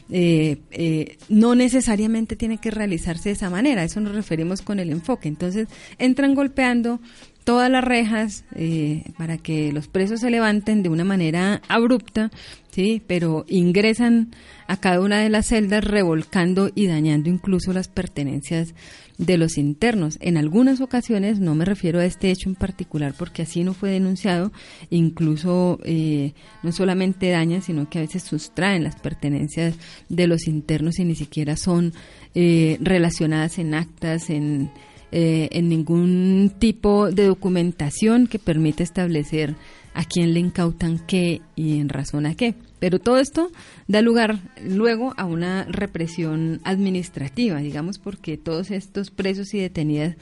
Eh, 0.09 0.59
eh, 0.71 1.19
no 1.29 1.55
necesariamente 1.55 2.37
tiene 2.37 2.57
que 2.57 2.71
realizarse 2.71 3.29
de 3.29 3.35
esa 3.35 3.51
manera, 3.51 3.83
a 3.83 3.85
eso 3.85 4.01
nos 4.01 4.15
referimos 4.15 4.63
con 4.63 4.79
el 4.79 4.91
enfoque. 4.91 5.29
Entonces, 5.29 5.69
entran 5.99 6.35
golpeando 6.35 7.01
todas 7.47 7.71
las 7.71 7.85
rejas 7.85 8.45
eh, 8.57 9.05
para 9.17 9.39
que 9.39 9.71
los 9.71 9.87
presos 9.87 10.19
se 10.19 10.33
levanten 10.33 10.83
de 10.83 10.89
una 10.89 11.05
manera 11.05 11.63
abrupta, 11.69 12.33
sí, 12.73 13.01
pero 13.07 13.45
ingresan 13.47 14.33
a 14.67 14.79
cada 14.79 15.01
una 15.01 15.21
de 15.21 15.31
las 15.31 15.47
celdas 15.47 15.85
revolcando 15.85 16.71
y 16.75 16.89
dañando 16.89 17.31
incluso 17.31 17.73
las 17.73 17.87
pertenencias 17.87 18.75
de 19.17 19.39
los 19.39 19.59
internos. 19.59 20.19
En 20.21 20.39
algunas 20.39 20.81
ocasiones, 20.81 21.39
no 21.39 21.55
me 21.55 21.65
refiero 21.65 22.01
a 22.01 22.05
este 22.05 22.33
hecho 22.33 22.49
en 22.49 22.57
particular 22.57 23.15
porque 23.17 23.43
así 23.43 23.63
no 23.63 23.75
fue 23.75 23.91
denunciado, 23.91 24.51
incluso 24.91 25.79
eh, 25.85 26.33
no 26.65 26.73
solamente 26.73 27.31
dañan, 27.31 27.63
sino 27.63 27.89
que 27.89 27.99
a 27.99 28.03
veces 28.03 28.25
sustraen 28.25 28.83
las 28.83 28.97
pertenencias 28.97 29.77
de 30.09 30.27
los 30.27 30.49
internos 30.49 30.99
y 30.99 31.05
ni 31.05 31.15
siquiera 31.15 31.57
son 31.57 31.93
eh, 32.35 32.77
relacionadas 32.81 33.61
en 33.61 33.75
actas, 33.75 34.31
en 34.31 34.73
eh, 35.13 35.49
en 35.53 35.69
ningún 35.69 36.53
tipo 36.59 37.11
de 37.11 37.27
documentación 37.27 38.27
que 38.27 38.39
permita 38.39 38.83
establecer 38.83 39.55
a 39.95 40.05
quién 40.05 40.35
le 40.35 40.41
incautan 40.41 40.99
qué 41.07 41.41
y 41.55 41.79
en 41.79 41.89
razón 41.89 42.27
a 42.27 42.35
qué. 42.35 42.55
Pero 42.79 42.99
todo 42.99 43.19
esto 43.19 43.51
da 43.89 44.03
lugar 44.03 44.39
luego 44.63 45.15
a 45.17 45.25
una 45.25 45.65
represión 45.65 46.61
administrativa, 46.65 47.59
digamos, 47.61 47.99
porque 47.99 48.37
todos 48.37 48.71
estos 48.71 49.11
presos 49.11 49.55
y 49.55 49.61
detenidas 49.61 50.17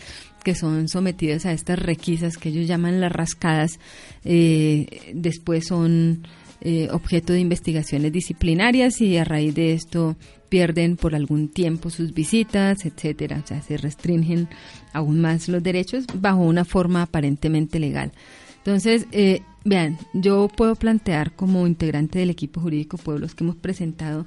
que 0.45 0.55
son 0.55 0.89
sometidos 0.89 1.47
a 1.47 1.53
estas 1.53 1.79
requisas 1.79 2.37
que 2.37 2.51
ellos 2.51 2.69
llaman 2.69 3.01
las 3.01 3.11
rascadas, 3.11 3.81
eh, 4.25 5.13
después 5.13 5.67
son 5.67 6.23
eh, 6.61 6.89
objeto 6.91 7.33
de 7.33 7.41
investigaciones 7.41 8.13
disciplinarias 8.13 9.01
y 9.01 9.17
a 9.17 9.25
raíz 9.25 9.55
de 9.55 9.73
esto 9.73 10.17
pierden 10.49 10.97
por 10.97 11.15
algún 11.15 11.49
tiempo 11.49 11.91
sus 11.91 12.15
visitas, 12.15 12.87
etcétera, 12.87 13.41
o 13.43 13.47
sea, 13.47 13.61
se 13.61 13.77
restringen 13.77 14.49
aún 14.93 15.21
más 15.21 15.49
los 15.49 15.63
derechos 15.63 16.07
bajo 16.15 16.43
una 16.43 16.65
forma 16.65 17.03
aparentemente 17.03 17.79
legal. 17.81 18.13
Entonces, 18.59 19.07
eh, 19.13 19.43
vean, 19.65 19.99
yo 20.13 20.49
puedo 20.49 20.77
plantear 20.77 21.33
como 21.33 21.67
integrante 21.67 22.19
del 22.19 22.31
equipo 22.31 22.61
jurídico 22.61 22.97
Pueblos 22.97 23.35
que 23.35 23.45
hemos 23.45 23.57
presentado 23.57 24.27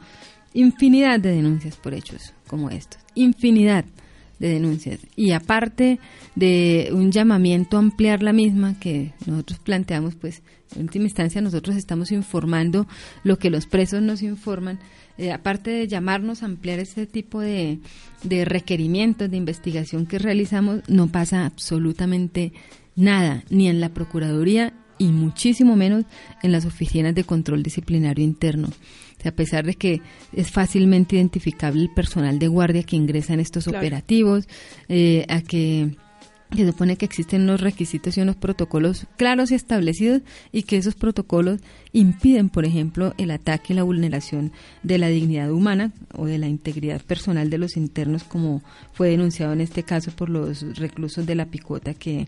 infinidad 0.53 1.19
de 1.19 1.31
denuncias 1.31 1.75
por 1.75 1.93
hechos 1.93 2.33
como 2.47 2.69
estos, 2.69 2.99
infinidad 3.15 3.85
de 4.39 4.49
denuncias. 4.49 4.99
Y 5.15 5.31
aparte 5.31 5.99
de 6.35 6.89
un 6.91 7.11
llamamiento 7.11 7.77
a 7.77 7.79
ampliar 7.79 8.23
la 8.23 8.33
misma 8.33 8.79
que 8.79 9.13
nosotros 9.25 9.59
planteamos, 9.59 10.15
pues 10.15 10.41
en 10.75 10.83
última 10.83 11.05
instancia 11.05 11.41
nosotros 11.41 11.75
estamos 11.75 12.11
informando 12.11 12.87
lo 13.23 13.39
que 13.39 13.49
los 13.49 13.65
presos 13.65 14.01
nos 14.01 14.21
informan, 14.21 14.79
eh, 15.17 15.31
aparte 15.31 15.71
de 15.71 15.87
llamarnos 15.87 16.43
a 16.43 16.45
ampliar 16.45 16.79
ese 16.79 17.07
tipo 17.07 17.41
de, 17.41 17.79
de 18.23 18.45
requerimientos 18.45 19.31
de 19.31 19.37
investigación 19.37 20.05
que 20.05 20.19
realizamos, 20.19 20.81
no 20.87 21.07
pasa 21.07 21.45
absolutamente 21.45 22.53
nada, 22.95 23.43
ni 23.49 23.67
en 23.69 23.79
la 23.79 23.89
Procuraduría 23.89 24.73
y 24.97 25.07
muchísimo 25.07 25.75
menos 25.75 26.05
en 26.43 26.51
las 26.51 26.65
oficinas 26.65 27.15
de 27.15 27.23
control 27.23 27.63
disciplinario 27.63 28.23
interno. 28.23 28.69
A 29.27 29.35
pesar 29.35 29.65
de 29.65 29.75
que 29.75 30.01
es 30.33 30.51
fácilmente 30.51 31.15
identificable 31.15 31.81
el 31.81 31.89
personal 31.89 32.39
de 32.39 32.47
guardia 32.47 32.83
que 32.83 32.95
ingresa 32.95 33.33
en 33.33 33.39
estos 33.39 33.67
operativos, 33.67 34.47
eh, 34.89 35.25
a 35.29 35.41
que 35.41 35.95
se 36.55 36.65
supone 36.65 36.95
que 36.95 37.05
existen 37.05 37.41
unos 37.41 37.61
requisitos 37.61 38.17
y 38.17 38.21
unos 38.21 38.37
protocolos 38.37 39.05
claros 39.17 39.51
y 39.51 39.55
establecidos 39.55 40.21
y 40.51 40.63
que 40.63 40.77
esos 40.77 40.95
protocolos 40.95 41.59
impiden, 41.91 42.49
por 42.49 42.65
ejemplo, 42.65 43.13
el 43.17 43.31
ataque 43.31 43.73
y 43.73 43.75
la 43.75 43.83
vulneración 43.83 44.53
de 44.81 44.97
la 44.97 45.09
dignidad 45.09 45.51
humana 45.51 45.91
o 46.13 46.25
de 46.25 46.37
la 46.37 46.47
integridad 46.47 47.01
personal 47.01 47.49
de 47.49 47.57
los 47.57 47.75
internos, 47.75 48.23
como 48.23 48.63
fue 48.93 49.09
denunciado 49.09 49.51
en 49.53 49.61
este 49.61 49.83
caso 49.83 50.11
por 50.11 50.29
los 50.29 50.77
reclusos 50.77 51.25
de 51.25 51.35
la 51.35 51.47
picota 51.47 51.93
que 51.93 52.27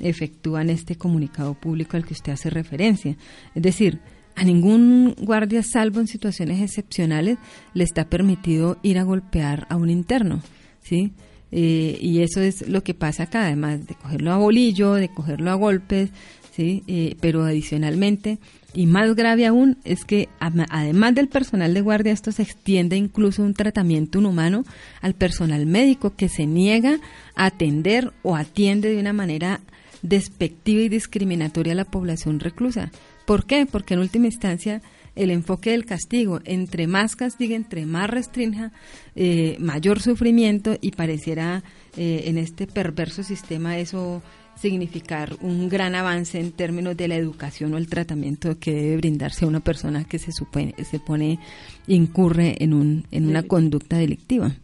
efectúan 0.00 0.70
este 0.70 0.96
comunicado 0.96 1.54
público 1.54 1.96
al 1.96 2.04
que 2.04 2.14
usted 2.14 2.32
hace 2.32 2.50
referencia. 2.50 3.16
Es 3.54 3.62
decir, 3.62 4.00
a 4.40 4.44
ningún 4.44 5.14
guardia, 5.20 5.62
salvo 5.62 6.00
en 6.00 6.06
situaciones 6.06 6.62
excepcionales, 6.62 7.36
le 7.74 7.84
está 7.84 8.06
permitido 8.06 8.78
ir 8.82 8.98
a 8.98 9.02
golpear 9.02 9.66
a 9.68 9.76
un 9.76 9.90
interno, 9.90 10.40
¿sí?, 10.82 11.12
eh, 11.52 11.98
y 12.00 12.20
eso 12.20 12.40
es 12.40 12.68
lo 12.68 12.82
que 12.82 12.94
pasa 12.94 13.24
acá, 13.24 13.44
además 13.44 13.86
de 13.86 13.96
cogerlo 13.96 14.32
a 14.32 14.38
bolillo, 14.38 14.94
de 14.94 15.08
cogerlo 15.08 15.50
a 15.50 15.54
golpes, 15.54 16.10
¿sí? 16.54 16.84
Eh, 16.86 17.16
pero 17.20 17.42
adicionalmente, 17.42 18.38
y 18.72 18.86
más 18.86 19.16
grave 19.16 19.46
aún, 19.46 19.76
es 19.84 20.04
que 20.04 20.28
además 20.38 21.14
del 21.16 21.26
personal 21.28 21.74
de 21.74 21.80
guardia, 21.80 22.12
esto 22.12 22.30
se 22.30 22.42
extiende 22.42 22.96
incluso 22.96 23.42
un 23.42 23.54
tratamiento 23.54 24.20
inhumano 24.20 24.64
al 25.00 25.14
personal 25.14 25.66
médico 25.66 26.14
que 26.14 26.28
se 26.28 26.46
niega 26.46 27.00
a 27.34 27.46
atender 27.46 28.12
o 28.22 28.36
atiende 28.36 28.90
de 28.90 29.00
una 29.00 29.12
manera 29.12 29.60
despectiva 30.02 30.82
y 30.82 30.88
discriminatoria 30.88 31.72
a 31.72 31.76
la 31.76 31.84
población 31.84 32.38
reclusa. 32.38 32.92
¿Por 33.30 33.46
qué? 33.46 33.64
Porque 33.64 33.94
en 33.94 34.00
última 34.00 34.26
instancia 34.26 34.82
el 35.14 35.30
enfoque 35.30 35.70
del 35.70 35.86
castigo. 35.86 36.40
Entre 36.44 36.88
más 36.88 37.14
castiga, 37.14 37.54
entre 37.54 37.86
más 37.86 38.10
restrinja, 38.10 38.72
eh, 39.14 39.56
mayor 39.60 40.02
sufrimiento 40.02 40.76
y 40.80 40.90
pareciera 40.90 41.62
eh, 41.96 42.24
en 42.26 42.38
este 42.38 42.66
perverso 42.66 43.22
sistema 43.22 43.78
eso 43.78 44.20
significar 44.56 45.36
un 45.42 45.68
gran 45.68 45.94
avance 45.94 46.40
en 46.40 46.50
términos 46.50 46.96
de 46.96 47.06
la 47.06 47.14
educación 47.14 47.72
o 47.72 47.78
el 47.78 47.88
tratamiento 47.88 48.58
que 48.58 48.72
debe 48.72 48.96
brindarse 48.96 49.44
a 49.44 49.48
una 49.48 49.60
persona 49.60 50.02
que 50.02 50.18
se 50.18 50.32
supone 50.32 50.74
se 50.82 50.98
pone 50.98 51.38
incurre 51.86 52.56
en 52.58 52.74
un 52.74 53.06
en 53.12 53.28
una 53.28 53.44
conducta 53.44 53.96
delictiva. 53.96 54.56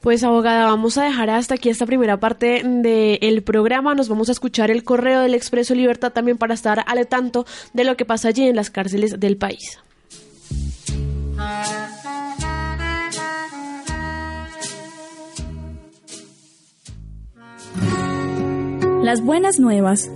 Pues 0.00 0.24
abogada, 0.24 0.64
vamos 0.64 0.96
a 0.96 1.04
dejar 1.04 1.28
hasta 1.28 1.56
aquí 1.56 1.68
esta 1.68 1.84
primera 1.84 2.18
parte 2.18 2.62
del 2.64 3.42
programa. 3.42 3.94
Nos 3.94 4.08
vamos 4.08 4.30
a 4.30 4.32
escuchar 4.32 4.70
el 4.70 4.82
correo 4.82 5.20
del 5.20 5.34
Expreso 5.34 5.74
Libertad 5.74 6.10
también 6.10 6.38
para 6.38 6.54
estar 6.54 6.82
al 6.86 7.06
tanto 7.06 7.44
de 7.74 7.84
lo 7.84 7.96
que 7.98 8.06
pasa 8.06 8.28
allí 8.28 8.48
en 8.48 8.56
las 8.56 8.70
cárceles 8.70 9.20
del 9.20 9.36
país. 9.36 9.78
Las 19.02 19.22
buenas 19.22 19.58
nuevas, 19.58 20.10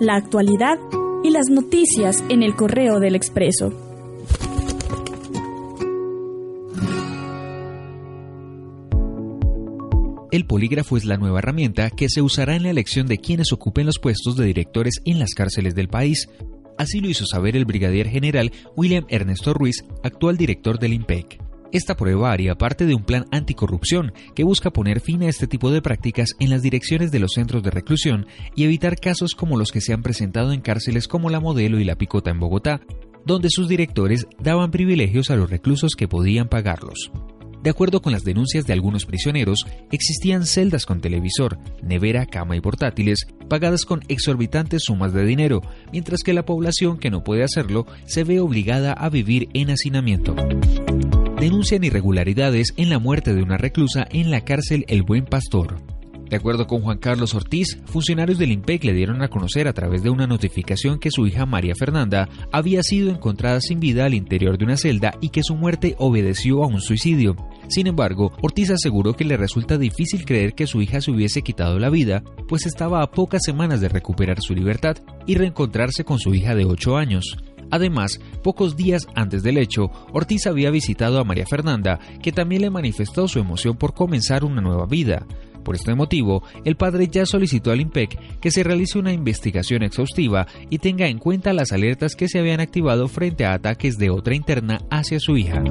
la 0.00 0.14
actualidad 0.14 0.78
y 1.22 1.30
las 1.30 1.50
noticias 1.50 2.24
en 2.30 2.42
el 2.42 2.56
correo 2.56 3.00
del 3.00 3.14
Expreso. 3.14 3.89
Polígrafo 10.50 10.96
es 10.96 11.04
la 11.04 11.16
nueva 11.16 11.38
herramienta 11.38 11.90
que 11.90 12.08
se 12.08 12.22
usará 12.22 12.56
en 12.56 12.64
la 12.64 12.70
elección 12.70 13.06
de 13.06 13.18
quienes 13.18 13.52
ocupen 13.52 13.86
los 13.86 14.00
puestos 14.00 14.34
de 14.34 14.46
directores 14.46 14.94
en 15.04 15.20
las 15.20 15.32
cárceles 15.32 15.76
del 15.76 15.86
país. 15.86 16.28
Así 16.76 16.98
lo 16.98 17.08
hizo 17.08 17.24
saber 17.24 17.54
el 17.54 17.66
brigadier 17.66 18.08
general 18.08 18.50
William 18.74 19.04
Ernesto 19.08 19.54
Ruiz, 19.54 19.84
actual 20.02 20.36
director 20.36 20.80
del 20.80 20.94
IMPEC. 20.94 21.40
Esta 21.70 21.96
prueba 21.96 22.32
haría 22.32 22.56
parte 22.56 22.84
de 22.84 22.96
un 22.96 23.04
plan 23.04 23.26
anticorrupción 23.30 24.12
que 24.34 24.42
busca 24.42 24.72
poner 24.72 24.98
fin 24.98 25.22
a 25.22 25.28
este 25.28 25.46
tipo 25.46 25.70
de 25.70 25.82
prácticas 25.82 26.30
en 26.40 26.50
las 26.50 26.62
direcciones 26.62 27.12
de 27.12 27.20
los 27.20 27.34
centros 27.34 27.62
de 27.62 27.70
reclusión 27.70 28.26
y 28.56 28.64
evitar 28.64 28.98
casos 28.98 29.36
como 29.36 29.56
los 29.56 29.70
que 29.70 29.80
se 29.80 29.92
han 29.92 30.02
presentado 30.02 30.52
en 30.52 30.62
cárceles 30.62 31.06
como 31.06 31.30
la 31.30 31.38
Modelo 31.38 31.78
y 31.78 31.84
la 31.84 31.94
Picota 31.94 32.32
en 32.32 32.40
Bogotá, 32.40 32.80
donde 33.24 33.50
sus 33.52 33.68
directores 33.68 34.26
daban 34.40 34.72
privilegios 34.72 35.30
a 35.30 35.36
los 35.36 35.48
reclusos 35.48 35.94
que 35.94 36.08
podían 36.08 36.48
pagarlos. 36.48 37.12
De 37.62 37.70
acuerdo 37.70 38.00
con 38.00 38.12
las 38.12 38.24
denuncias 38.24 38.66
de 38.66 38.72
algunos 38.72 39.04
prisioneros, 39.04 39.66
existían 39.92 40.46
celdas 40.46 40.86
con 40.86 41.00
televisor, 41.00 41.58
nevera, 41.82 42.26
cama 42.26 42.56
y 42.56 42.60
portátiles, 42.60 43.26
pagadas 43.48 43.84
con 43.84 44.02
exorbitantes 44.08 44.82
sumas 44.84 45.12
de 45.12 45.24
dinero, 45.24 45.60
mientras 45.92 46.22
que 46.22 46.32
la 46.32 46.44
población 46.44 46.98
que 46.98 47.10
no 47.10 47.22
puede 47.22 47.44
hacerlo 47.44 47.86
se 48.06 48.24
ve 48.24 48.40
obligada 48.40 48.92
a 48.92 49.08
vivir 49.08 49.48
en 49.52 49.70
hacinamiento 49.70 50.34
denuncian 51.40 51.82
irregularidades 51.82 52.74
en 52.76 52.90
la 52.90 52.98
muerte 52.98 53.34
de 53.34 53.42
una 53.42 53.56
reclusa 53.56 54.06
en 54.10 54.30
la 54.30 54.42
cárcel 54.42 54.84
El 54.88 55.02
Buen 55.02 55.24
Pastor. 55.24 55.99
De 56.30 56.36
acuerdo 56.36 56.68
con 56.68 56.82
Juan 56.82 56.98
Carlos 56.98 57.34
Ortiz, 57.34 57.80
funcionarios 57.86 58.38
del 58.38 58.52
IMPEC 58.52 58.84
le 58.84 58.94
dieron 58.94 59.20
a 59.20 59.26
conocer 59.26 59.66
a 59.66 59.72
través 59.72 60.04
de 60.04 60.10
una 60.10 60.28
notificación 60.28 61.00
que 61.00 61.10
su 61.10 61.26
hija 61.26 61.44
María 61.44 61.74
Fernanda 61.74 62.28
había 62.52 62.84
sido 62.84 63.10
encontrada 63.10 63.60
sin 63.60 63.80
vida 63.80 64.04
al 64.04 64.14
interior 64.14 64.56
de 64.56 64.64
una 64.64 64.76
celda 64.76 65.18
y 65.20 65.30
que 65.30 65.42
su 65.42 65.56
muerte 65.56 65.96
obedeció 65.98 66.62
a 66.62 66.68
un 66.68 66.80
suicidio. 66.80 67.34
Sin 67.66 67.88
embargo, 67.88 68.30
Ortiz 68.42 68.70
aseguró 68.70 69.14
que 69.14 69.24
le 69.24 69.36
resulta 69.36 69.76
difícil 69.76 70.24
creer 70.24 70.54
que 70.54 70.68
su 70.68 70.80
hija 70.80 71.00
se 71.00 71.10
hubiese 71.10 71.42
quitado 71.42 71.80
la 71.80 71.90
vida, 71.90 72.22
pues 72.48 72.64
estaba 72.64 73.02
a 73.02 73.10
pocas 73.10 73.42
semanas 73.44 73.80
de 73.80 73.88
recuperar 73.88 74.40
su 74.40 74.54
libertad 74.54 74.98
y 75.26 75.34
reencontrarse 75.34 76.04
con 76.04 76.20
su 76.20 76.32
hija 76.32 76.54
de 76.54 76.64
8 76.64 76.96
años. 76.96 77.38
Además, 77.72 78.20
pocos 78.44 78.76
días 78.76 79.08
antes 79.16 79.42
del 79.42 79.58
hecho, 79.58 79.90
Ortiz 80.12 80.46
había 80.46 80.70
visitado 80.70 81.18
a 81.18 81.24
María 81.24 81.46
Fernanda, 81.46 81.98
que 82.22 82.30
también 82.30 82.62
le 82.62 82.70
manifestó 82.70 83.26
su 83.26 83.40
emoción 83.40 83.76
por 83.76 83.94
comenzar 83.94 84.44
una 84.44 84.60
nueva 84.60 84.86
vida. 84.86 85.26
Por 85.70 85.76
este 85.76 85.94
motivo, 85.94 86.42
el 86.64 86.74
padre 86.74 87.06
ya 87.06 87.24
solicitó 87.24 87.70
al 87.70 87.80
IMPEC 87.80 88.40
que 88.40 88.50
se 88.50 88.64
realice 88.64 88.98
una 88.98 89.12
investigación 89.12 89.84
exhaustiva 89.84 90.48
y 90.68 90.78
tenga 90.78 91.06
en 91.06 91.20
cuenta 91.20 91.52
las 91.52 91.70
alertas 91.70 92.16
que 92.16 92.26
se 92.26 92.40
habían 92.40 92.58
activado 92.58 93.06
frente 93.06 93.44
a 93.44 93.52
ataques 93.52 93.96
de 93.96 94.10
otra 94.10 94.34
interna 94.34 94.80
hacia 94.90 95.20
su 95.20 95.36
hija. 95.36 95.62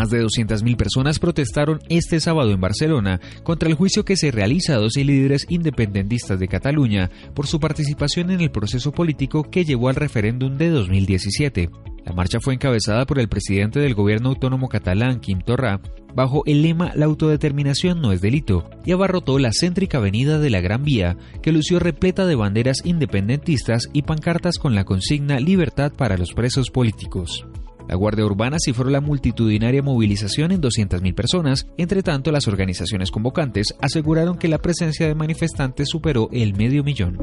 Más 0.00 0.08
de 0.08 0.24
200.000 0.24 0.76
personas 0.78 1.18
protestaron 1.18 1.80
este 1.90 2.20
sábado 2.20 2.52
en 2.52 2.60
Barcelona 2.62 3.20
contra 3.42 3.68
el 3.68 3.74
juicio 3.74 4.02
que 4.02 4.16
se 4.16 4.30
realiza 4.30 4.72
a 4.72 4.78
dos 4.78 4.96
líderes 4.96 5.44
independentistas 5.50 6.40
de 6.40 6.48
Cataluña 6.48 7.10
por 7.34 7.46
su 7.46 7.60
participación 7.60 8.30
en 8.30 8.40
el 8.40 8.50
proceso 8.50 8.92
político 8.92 9.50
que 9.50 9.66
llevó 9.66 9.90
al 9.90 9.96
referéndum 9.96 10.56
de 10.56 10.70
2017. 10.70 11.68
La 12.06 12.14
marcha 12.14 12.40
fue 12.40 12.54
encabezada 12.54 13.04
por 13.04 13.18
el 13.18 13.28
presidente 13.28 13.78
del 13.78 13.92
gobierno 13.92 14.30
autónomo 14.30 14.70
catalán, 14.70 15.20
Quim 15.20 15.42
Torra, 15.42 15.82
bajo 16.14 16.44
el 16.46 16.62
lema 16.62 16.92
La 16.94 17.04
autodeterminación 17.04 18.00
no 18.00 18.12
es 18.12 18.22
delito, 18.22 18.70
y 18.86 18.92
abarrotó 18.92 19.38
la 19.38 19.50
céntrica 19.52 19.98
avenida 19.98 20.38
de 20.38 20.48
la 20.48 20.62
Gran 20.62 20.82
Vía, 20.82 21.18
que 21.42 21.52
lució 21.52 21.78
repleta 21.78 22.24
de 22.24 22.36
banderas 22.36 22.78
independentistas 22.86 23.90
y 23.92 24.00
pancartas 24.00 24.56
con 24.56 24.74
la 24.74 24.84
consigna 24.84 25.40
Libertad 25.40 25.92
para 25.92 26.16
los 26.16 26.32
presos 26.32 26.70
políticos. 26.70 27.44
La 27.90 27.96
Guardia 27.96 28.24
Urbana 28.24 28.56
cifró 28.64 28.88
la 28.88 29.00
multitudinaria 29.00 29.82
movilización 29.82 30.52
en 30.52 30.62
200.000 30.62 31.12
personas. 31.12 31.66
Entre 31.76 32.04
tanto, 32.04 32.30
las 32.30 32.46
organizaciones 32.46 33.10
convocantes 33.10 33.74
aseguraron 33.80 34.38
que 34.38 34.46
la 34.46 34.58
presencia 34.58 35.08
de 35.08 35.16
manifestantes 35.16 35.88
superó 35.90 36.28
el 36.30 36.54
medio 36.54 36.84
millón. 36.84 37.18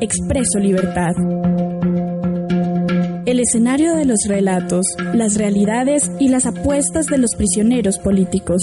Expreso 0.00 0.58
Libertad. 0.58 1.12
El 3.26 3.40
escenario 3.40 3.94
de 3.94 4.06
los 4.06 4.20
relatos, 4.26 4.86
las 5.12 5.36
realidades 5.36 6.10
y 6.18 6.28
las 6.28 6.46
apuestas 6.46 7.04
de 7.06 7.18
los 7.18 7.32
prisioneros 7.36 7.98
políticos. 7.98 8.62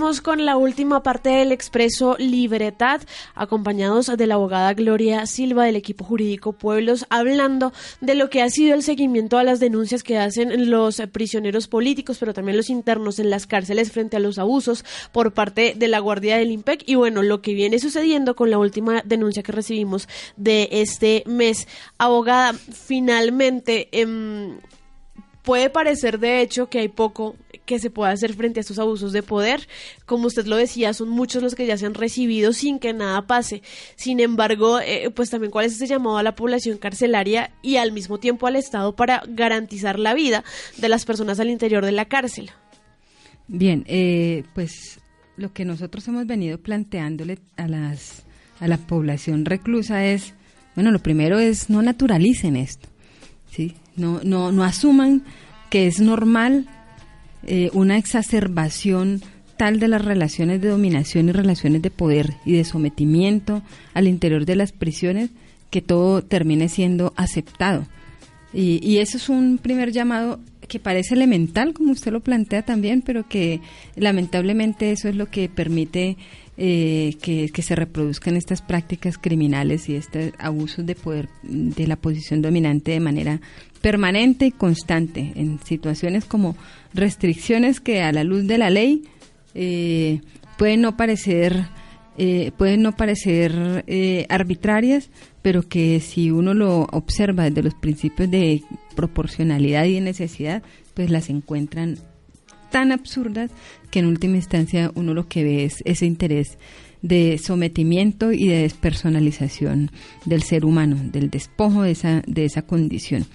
Con 0.00 0.46
la 0.46 0.56
última 0.56 1.02
parte 1.02 1.28
del 1.28 1.52
expreso 1.52 2.16
Libertad, 2.18 3.02
acompañados 3.34 4.06
de 4.06 4.26
la 4.26 4.36
abogada 4.36 4.72
Gloria 4.72 5.26
Silva 5.26 5.66
del 5.66 5.76
equipo 5.76 6.06
jurídico 6.06 6.54
Pueblos, 6.54 7.04
hablando 7.10 7.74
de 8.00 8.14
lo 8.14 8.30
que 8.30 8.40
ha 8.40 8.48
sido 8.48 8.74
el 8.74 8.82
seguimiento 8.82 9.36
a 9.36 9.44
las 9.44 9.60
denuncias 9.60 10.02
que 10.02 10.16
hacen 10.16 10.70
los 10.70 11.02
prisioneros 11.12 11.68
políticos, 11.68 12.16
pero 12.18 12.32
también 12.32 12.56
los 12.56 12.70
internos 12.70 13.18
en 13.18 13.28
las 13.28 13.46
cárceles 13.46 13.92
frente 13.92 14.16
a 14.16 14.20
los 14.20 14.38
abusos 14.38 14.86
por 15.12 15.34
parte 15.34 15.74
de 15.76 15.88
la 15.88 15.98
Guardia 15.98 16.38
del 16.38 16.50
IMPEC 16.50 16.82
y 16.86 16.94
bueno, 16.94 17.22
lo 17.22 17.42
que 17.42 17.52
viene 17.52 17.78
sucediendo 17.78 18.34
con 18.34 18.50
la 18.50 18.58
última 18.58 19.02
denuncia 19.04 19.42
que 19.42 19.52
recibimos 19.52 20.08
de 20.38 20.70
este 20.72 21.24
mes. 21.26 21.68
Abogada, 21.98 22.54
finalmente... 22.54 23.90
Eh, 23.92 24.58
puede 25.42 25.70
parecer 25.70 26.18
de 26.18 26.40
hecho 26.40 26.68
que 26.68 26.80
hay 26.80 26.88
poco 26.88 27.36
que 27.66 27.78
se 27.78 27.90
pueda 27.90 28.10
hacer 28.10 28.34
frente 28.34 28.60
a 28.60 28.62
estos 28.62 28.78
abusos 28.78 29.12
de 29.12 29.22
poder. 29.22 29.68
Como 30.04 30.26
usted 30.26 30.46
lo 30.46 30.56
decía, 30.56 30.92
son 30.92 31.08
muchos 31.08 31.42
los 31.42 31.54
que 31.54 31.66
ya 31.66 31.76
se 31.76 31.86
han 31.86 31.94
recibido 31.94 32.52
sin 32.52 32.78
que 32.78 32.92
nada 32.92 33.26
pase. 33.26 33.62
Sin 33.96 34.20
embargo, 34.20 34.80
eh, 34.80 35.10
pues 35.14 35.30
también 35.30 35.50
cuál 35.50 35.66
es 35.66 35.74
ese 35.74 35.86
llamado 35.86 36.18
a 36.18 36.22
la 36.22 36.34
población 36.34 36.78
carcelaria 36.78 37.52
y 37.62 37.76
al 37.76 37.92
mismo 37.92 38.18
tiempo 38.18 38.46
al 38.46 38.56
Estado 38.56 38.96
para 38.96 39.22
garantizar 39.28 39.98
la 39.98 40.14
vida 40.14 40.44
de 40.78 40.88
las 40.88 41.04
personas 41.04 41.38
al 41.38 41.50
interior 41.50 41.84
de 41.84 41.92
la 41.92 42.06
cárcel. 42.06 42.50
Bien, 43.46 43.84
eh, 43.86 44.44
pues 44.54 45.00
lo 45.36 45.52
que 45.52 45.64
nosotros 45.64 46.06
hemos 46.08 46.26
venido 46.26 46.58
planteándole 46.58 47.38
a 47.56 47.68
las 47.68 48.24
a 48.60 48.68
la 48.68 48.76
población 48.76 49.46
reclusa 49.46 50.04
es, 50.04 50.34
bueno, 50.74 50.90
lo 50.90 51.00
primero 51.00 51.38
es 51.38 51.70
no 51.70 51.82
naturalicen 51.82 52.56
esto, 52.56 52.88
¿sí? 53.50 53.74
No, 53.96 54.20
no, 54.22 54.52
no 54.52 54.64
asuman 54.64 55.22
que 55.70 55.86
es 55.86 56.00
normal 56.00 56.66
eh, 57.46 57.70
una 57.72 57.96
exacerbación 57.96 59.22
tal 59.56 59.78
de 59.78 59.88
las 59.88 60.04
relaciones 60.04 60.60
de 60.60 60.68
dominación 60.68 61.28
y 61.28 61.32
relaciones 61.32 61.82
de 61.82 61.90
poder 61.90 62.34
y 62.44 62.52
de 62.52 62.64
sometimiento 62.64 63.62
al 63.92 64.08
interior 64.08 64.46
de 64.46 64.56
las 64.56 64.72
prisiones 64.72 65.30
que 65.70 65.82
todo 65.82 66.22
termine 66.22 66.68
siendo 66.68 67.12
aceptado. 67.16 67.86
Y, 68.52 68.80
y, 68.82 68.98
eso 68.98 69.16
es 69.16 69.28
un 69.28 69.58
primer 69.58 69.92
llamado 69.92 70.40
que 70.66 70.80
parece 70.80 71.14
elemental, 71.14 71.72
como 71.72 71.92
usted 71.92 72.10
lo 72.10 72.20
plantea 72.20 72.62
también, 72.62 73.02
pero 73.02 73.28
que 73.28 73.60
lamentablemente 73.96 74.92
eso 74.92 75.08
es 75.08 75.14
lo 75.14 75.26
que 75.26 75.48
permite 75.48 76.16
eh, 76.62 77.16
que, 77.22 77.62
se 77.62 77.74
reproduzcan 77.74 78.36
estas 78.36 78.60
prácticas 78.60 79.16
criminales 79.16 79.88
y 79.88 79.96
estos 79.96 80.32
abusos 80.38 80.84
de 80.84 80.94
poder 80.94 81.30
de 81.42 81.86
la 81.86 81.96
posición 81.96 82.42
dominante 82.42 82.90
de 82.90 83.00
manera 83.00 83.40
permanente 83.80 84.44
y 84.44 84.50
constante 84.50 85.32
en 85.36 85.58
situaciones 85.64 86.26
como 86.26 86.56
restricciones 86.92 87.80
que 87.80 88.02
a 88.02 88.12
la 88.12 88.24
luz 88.24 88.46
de 88.46 88.58
la 88.58 88.68
ley 88.68 89.04
eh, 89.54 90.20
pueden 90.58 90.82
no 90.82 90.98
parecer 90.98 91.64
eh, 92.18 92.52
pueden 92.58 92.82
no 92.82 92.92
parecer 92.92 93.84
eh, 93.86 94.26
arbitrarias, 94.28 95.08
pero 95.40 95.62
que 95.62 96.00
si 96.00 96.30
uno 96.30 96.52
lo 96.52 96.80
observa 96.92 97.44
desde 97.44 97.62
los 97.62 97.74
principios 97.74 98.30
de 98.30 98.62
proporcionalidad 98.94 99.86
y 99.86 100.00
necesidad, 100.00 100.62
pues 100.92 101.08
las 101.08 101.30
encuentran 101.30 101.96
tan 102.70 102.92
absurdas 102.92 103.50
que 103.90 103.98
en 103.98 104.06
última 104.06 104.36
instancia 104.36 104.90
uno 104.94 105.14
lo 105.14 105.28
que 105.28 105.44
ve 105.44 105.64
es 105.64 105.82
ese 105.84 106.06
interés 106.06 106.58
de 107.02 107.38
sometimiento 107.38 108.32
y 108.32 108.48
de 108.48 108.62
despersonalización 108.62 109.90
del 110.26 110.42
ser 110.42 110.64
humano, 110.64 110.96
del 111.02 111.30
despojo 111.30 111.82
de 111.82 111.92
esa, 111.92 112.22
de 112.26 112.44
esa 112.44 112.62
condición. 112.62 113.26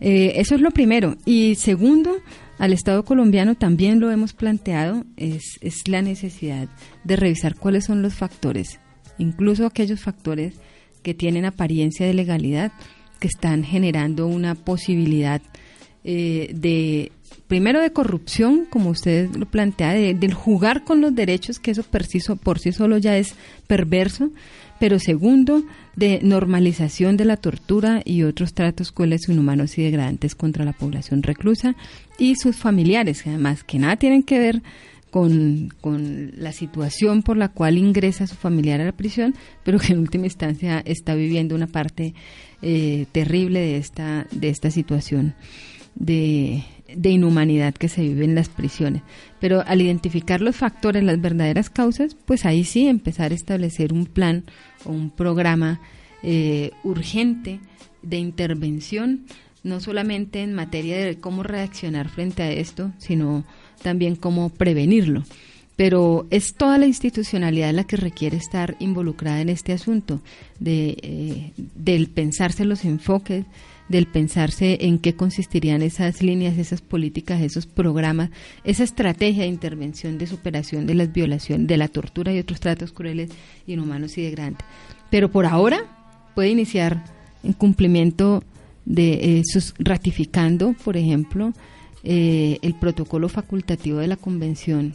Eh, 0.00 0.32
eso 0.36 0.54
es 0.54 0.60
lo 0.60 0.70
primero. 0.70 1.16
Y 1.24 1.56
segundo, 1.56 2.16
al 2.58 2.72
Estado 2.72 3.04
colombiano 3.04 3.56
también 3.56 4.00
lo 4.00 4.10
hemos 4.10 4.32
planteado, 4.32 5.04
es, 5.16 5.58
es 5.60 5.88
la 5.88 6.02
necesidad 6.02 6.68
de 7.04 7.16
revisar 7.16 7.56
cuáles 7.56 7.84
son 7.84 8.02
los 8.02 8.14
factores, 8.14 8.78
incluso 9.18 9.66
aquellos 9.66 10.00
factores 10.00 10.54
que 11.02 11.14
tienen 11.14 11.44
apariencia 11.44 12.06
de 12.06 12.14
legalidad, 12.14 12.72
que 13.18 13.28
están 13.28 13.64
generando 13.64 14.26
una 14.26 14.54
posibilidad 14.54 15.42
eh, 16.04 16.50
de, 16.54 17.12
primero 17.50 17.80
de 17.80 17.92
corrupción, 17.92 18.64
como 18.70 18.90
usted 18.90 19.28
lo 19.34 19.44
plantea, 19.44 19.92
de, 19.92 20.14
del 20.14 20.34
jugar 20.34 20.84
con 20.84 21.00
los 21.00 21.16
derechos, 21.16 21.58
que 21.58 21.72
eso 21.72 21.82
por 21.82 22.04
sí, 22.06 22.20
por 22.44 22.60
sí 22.60 22.70
solo 22.70 22.96
ya 22.96 23.16
es 23.16 23.34
perverso, 23.66 24.30
pero 24.78 25.00
segundo, 25.00 25.64
de 25.96 26.20
normalización 26.22 27.16
de 27.16 27.24
la 27.24 27.36
tortura 27.36 28.02
y 28.04 28.22
otros 28.22 28.54
tratos 28.54 28.92
crueles, 28.92 29.28
inhumanos 29.28 29.76
y 29.78 29.82
degradantes 29.82 30.36
contra 30.36 30.64
la 30.64 30.72
población 30.72 31.24
reclusa 31.24 31.74
y 32.20 32.36
sus 32.36 32.54
familiares, 32.54 33.24
además 33.26 33.64
que 33.64 33.80
nada 33.80 33.96
tienen 33.96 34.22
que 34.22 34.38
ver 34.38 34.62
con, 35.10 35.74
con, 35.80 36.30
la 36.36 36.52
situación 36.52 37.24
por 37.24 37.36
la 37.36 37.48
cual 37.48 37.78
ingresa 37.78 38.28
su 38.28 38.36
familiar 38.36 38.80
a 38.80 38.84
la 38.84 38.92
prisión, 38.92 39.34
pero 39.64 39.80
que 39.80 39.92
en 39.92 39.98
última 39.98 40.26
instancia 40.26 40.80
está 40.86 41.16
viviendo 41.16 41.56
una 41.56 41.66
parte 41.66 42.14
eh, 42.62 43.06
terrible 43.10 43.58
de 43.58 43.76
esta, 43.76 44.28
de 44.30 44.50
esta 44.50 44.70
situación 44.70 45.34
de, 45.96 46.64
de 46.96 47.10
inhumanidad 47.10 47.74
que 47.74 47.88
se 47.88 48.02
vive 48.02 48.24
en 48.24 48.34
las 48.34 48.48
prisiones. 48.48 49.02
Pero 49.38 49.62
al 49.66 49.80
identificar 49.80 50.40
los 50.40 50.56
factores, 50.56 51.02
las 51.02 51.20
verdaderas 51.20 51.70
causas, 51.70 52.16
pues 52.24 52.44
ahí 52.44 52.64
sí 52.64 52.86
empezar 52.86 53.32
a 53.32 53.34
establecer 53.34 53.92
un 53.92 54.06
plan 54.06 54.44
o 54.84 54.90
un 54.90 55.10
programa 55.10 55.80
eh, 56.22 56.70
urgente 56.84 57.60
de 58.02 58.18
intervención, 58.18 59.26
no 59.62 59.80
solamente 59.80 60.42
en 60.42 60.54
materia 60.54 60.98
de 60.98 61.18
cómo 61.18 61.42
reaccionar 61.42 62.08
frente 62.08 62.42
a 62.42 62.50
esto, 62.50 62.92
sino 62.98 63.44
también 63.82 64.16
cómo 64.16 64.50
prevenirlo. 64.50 65.24
Pero 65.76 66.26
es 66.30 66.54
toda 66.54 66.76
la 66.76 66.86
institucionalidad 66.86 67.72
la 67.72 67.84
que 67.84 67.96
requiere 67.96 68.36
estar 68.36 68.76
involucrada 68.80 69.40
en 69.40 69.48
este 69.48 69.72
asunto, 69.72 70.20
de, 70.58 70.96
eh, 71.02 71.52
del 71.56 72.08
pensarse 72.08 72.66
los 72.66 72.84
enfoques, 72.84 73.46
del 73.90 74.06
pensarse 74.06 74.78
en 74.82 75.00
qué 75.00 75.14
consistirían 75.16 75.82
esas 75.82 76.22
líneas, 76.22 76.56
esas 76.56 76.80
políticas, 76.80 77.42
esos 77.42 77.66
programas, 77.66 78.30
esa 78.62 78.84
estrategia 78.84 79.42
de 79.42 79.48
intervención 79.48 80.16
de 80.16 80.28
superación 80.28 80.86
de 80.86 80.94
las 80.94 81.12
violaciones, 81.12 81.66
de 81.66 81.76
la 81.76 81.88
tortura 81.88 82.32
y 82.32 82.38
otros 82.38 82.60
tratos 82.60 82.92
crueles, 82.92 83.30
inhumanos 83.66 84.16
y 84.16 84.22
degradantes. 84.22 84.64
Pero 85.10 85.32
por 85.32 85.44
ahora 85.44 86.30
puede 86.36 86.50
iniciar 86.50 87.04
en 87.42 87.52
cumplimiento 87.52 88.44
de 88.84 89.40
esos, 89.40 89.74
ratificando, 89.80 90.72
por 90.84 90.96
ejemplo, 90.96 91.52
eh, 92.04 92.58
el 92.62 92.74
protocolo 92.74 93.28
facultativo 93.28 93.98
de 93.98 94.06
la 94.06 94.16
Convención 94.16 94.94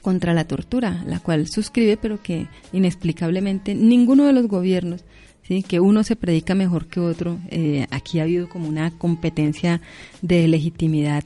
contra 0.00 0.32
la 0.32 0.46
tortura, 0.46 1.04
la 1.06 1.20
cual 1.20 1.46
suscribe, 1.46 1.98
pero 1.98 2.22
que 2.22 2.46
inexplicablemente 2.72 3.74
ninguno 3.74 4.24
de 4.24 4.32
los 4.32 4.48
gobiernos 4.48 5.04
¿sí? 5.46 5.62
que 5.62 5.80
uno 5.80 6.04
se 6.04 6.16
predica 6.16 6.54
mejor 6.54 6.86
que 6.86 7.00
otro. 7.00 7.38
Eh, 7.50 7.86
aquí 7.90 8.18
ha 8.18 8.24
habido 8.24 8.48
como 8.48 8.68
una 8.68 8.90
competencia 8.90 9.80
de 10.22 10.48
legitimidad 10.48 11.24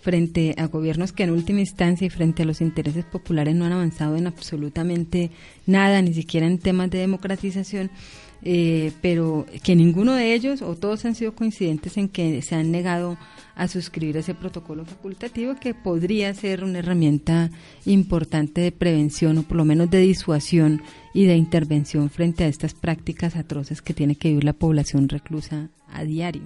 frente 0.00 0.54
a 0.56 0.66
gobiernos 0.66 1.12
que 1.12 1.24
en 1.24 1.30
última 1.30 1.60
instancia 1.60 2.06
y 2.06 2.10
frente 2.10 2.42
a 2.42 2.46
los 2.46 2.60
intereses 2.60 3.04
populares 3.04 3.54
no 3.54 3.64
han 3.64 3.72
avanzado 3.72 4.16
en 4.16 4.26
absolutamente 4.26 5.30
nada, 5.66 6.00
ni 6.02 6.14
siquiera 6.14 6.46
en 6.46 6.58
temas 6.58 6.90
de 6.90 6.98
democratización. 6.98 7.90
Eh, 8.42 8.92
pero 9.02 9.46
que 9.64 9.74
ninguno 9.74 10.14
de 10.14 10.32
ellos 10.32 10.62
o 10.62 10.76
todos 10.76 11.04
han 11.04 11.16
sido 11.16 11.34
coincidentes 11.34 11.96
en 11.96 12.08
que 12.08 12.40
se 12.40 12.54
han 12.54 12.70
negado 12.70 13.18
a 13.58 13.68
suscribir 13.68 14.16
ese 14.16 14.34
protocolo 14.34 14.86
facultativo 14.86 15.56
que 15.56 15.74
podría 15.74 16.32
ser 16.32 16.64
una 16.64 16.78
herramienta 16.78 17.50
importante 17.84 18.60
de 18.60 18.72
prevención 18.72 19.36
o 19.38 19.42
por 19.42 19.56
lo 19.56 19.64
menos 19.64 19.90
de 19.90 19.98
disuasión 19.98 20.80
y 21.12 21.26
de 21.26 21.36
intervención 21.36 22.08
frente 22.08 22.44
a 22.44 22.48
estas 22.48 22.72
prácticas 22.72 23.34
atroces 23.36 23.82
que 23.82 23.94
tiene 23.94 24.14
que 24.14 24.28
vivir 24.28 24.44
la 24.44 24.52
población 24.52 25.08
reclusa 25.08 25.70
a 25.92 26.04
diario. 26.04 26.44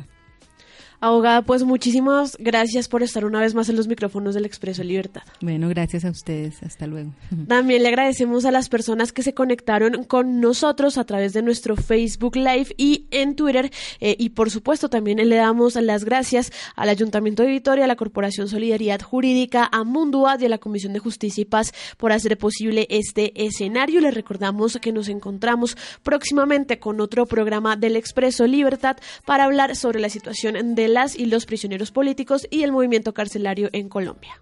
Abogada, 1.04 1.42
pues 1.42 1.64
muchísimas 1.64 2.36
gracias 2.38 2.86
por 2.86 3.02
estar 3.02 3.24
una 3.24 3.40
vez 3.40 3.56
más 3.56 3.68
en 3.68 3.74
los 3.74 3.88
micrófonos 3.88 4.36
del 4.36 4.44
Expreso 4.44 4.84
Libertad. 4.84 5.22
Bueno, 5.40 5.68
gracias 5.68 6.04
a 6.04 6.10
ustedes. 6.10 6.62
Hasta 6.62 6.86
luego. 6.86 7.10
También 7.48 7.82
le 7.82 7.88
agradecemos 7.88 8.44
a 8.44 8.52
las 8.52 8.68
personas 8.68 9.12
que 9.12 9.24
se 9.24 9.34
conectaron 9.34 10.04
con 10.04 10.40
nosotros 10.40 10.98
a 10.98 11.04
través 11.04 11.32
de 11.32 11.42
nuestro 11.42 11.74
Facebook 11.74 12.36
Live 12.36 12.68
y 12.76 13.06
en 13.10 13.34
Twitter. 13.34 13.72
Eh, 13.98 14.14
y 14.16 14.28
por 14.28 14.52
supuesto, 14.52 14.88
también 14.90 15.28
le 15.28 15.34
damos 15.34 15.74
las 15.74 16.04
gracias 16.04 16.52
al 16.76 16.88
Ayuntamiento 16.88 17.42
de 17.42 17.48
Vitoria, 17.48 17.86
a 17.86 17.88
la 17.88 17.96
Corporación 17.96 18.46
Solidaridad 18.46 19.02
Jurídica, 19.02 19.68
a 19.72 19.82
Munduad 19.82 20.38
y 20.38 20.44
a 20.44 20.50
la 20.50 20.58
Comisión 20.58 20.92
de 20.92 21.00
Justicia 21.00 21.42
y 21.42 21.46
Paz 21.46 21.72
por 21.96 22.12
hacer 22.12 22.38
posible 22.38 22.86
este 22.90 23.32
escenario. 23.44 24.00
Les 24.00 24.14
recordamos 24.14 24.78
que 24.80 24.92
nos 24.92 25.08
encontramos 25.08 25.76
próximamente 26.04 26.78
con 26.78 27.00
otro 27.00 27.26
programa 27.26 27.74
del 27.74 27.96
Expreso 27.96 28.46
Libertad 28.46 28.98
para 29.24 29.46
hablar 29.46 29.74
sobre 29.74 29.98
la 29.98 30.08
situación 30.08 30.76
de 30.76 30.91
las 30.92 31.16
y 31.16 31.26
los 31.26 31.46
prisioneros 31.46 31.90
políticos 31.90 32.46
y 32.50 32.62
el 32.62 32.72
movimiento 32.72 33.14
carcelario 33.14 33.68
en 33.72 33.88
Colombia. 33.88 34.40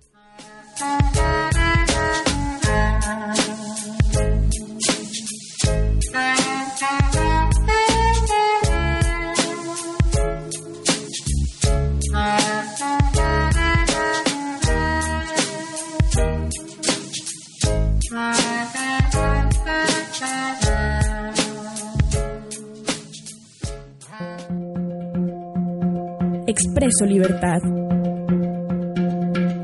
Expreso 26.63 27.07
Libertad. 27.07 27.63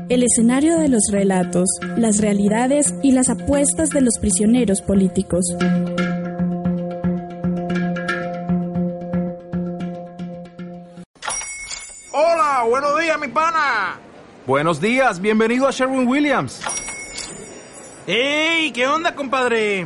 El 0.09 0.23
escenario 0.23 0.79
de 0.79 0.87
los 0.87 1.03
relatos, 1.11 1.69
las 1.95 2.17
realidades 2.17 2.91
y 3.03 3.11
las 3.11 3.29
apuestas 3.29 3.91
de 3.91 4.01
los 4.01 4.17
prisioneros 4.19 4.81
políticos. 4.81 5.45
Hola, 12.11 12.65
buenos 12.67 12.99
días, 12.99 13.19
mi 13.19 13.27
pana. 13.27 13.99
Buenos 14.47 14.81
días, 14.81 15.21
bienvenido 15.21 15.67
a 15.67 15.71
Sherwin 15.71 16.07
Williams. 16.07 16.61
¡Ey! 18.07 18.71
¿Qué 18.71 18.87
onda, 18.87 19.13
compadre? 19.13 19.85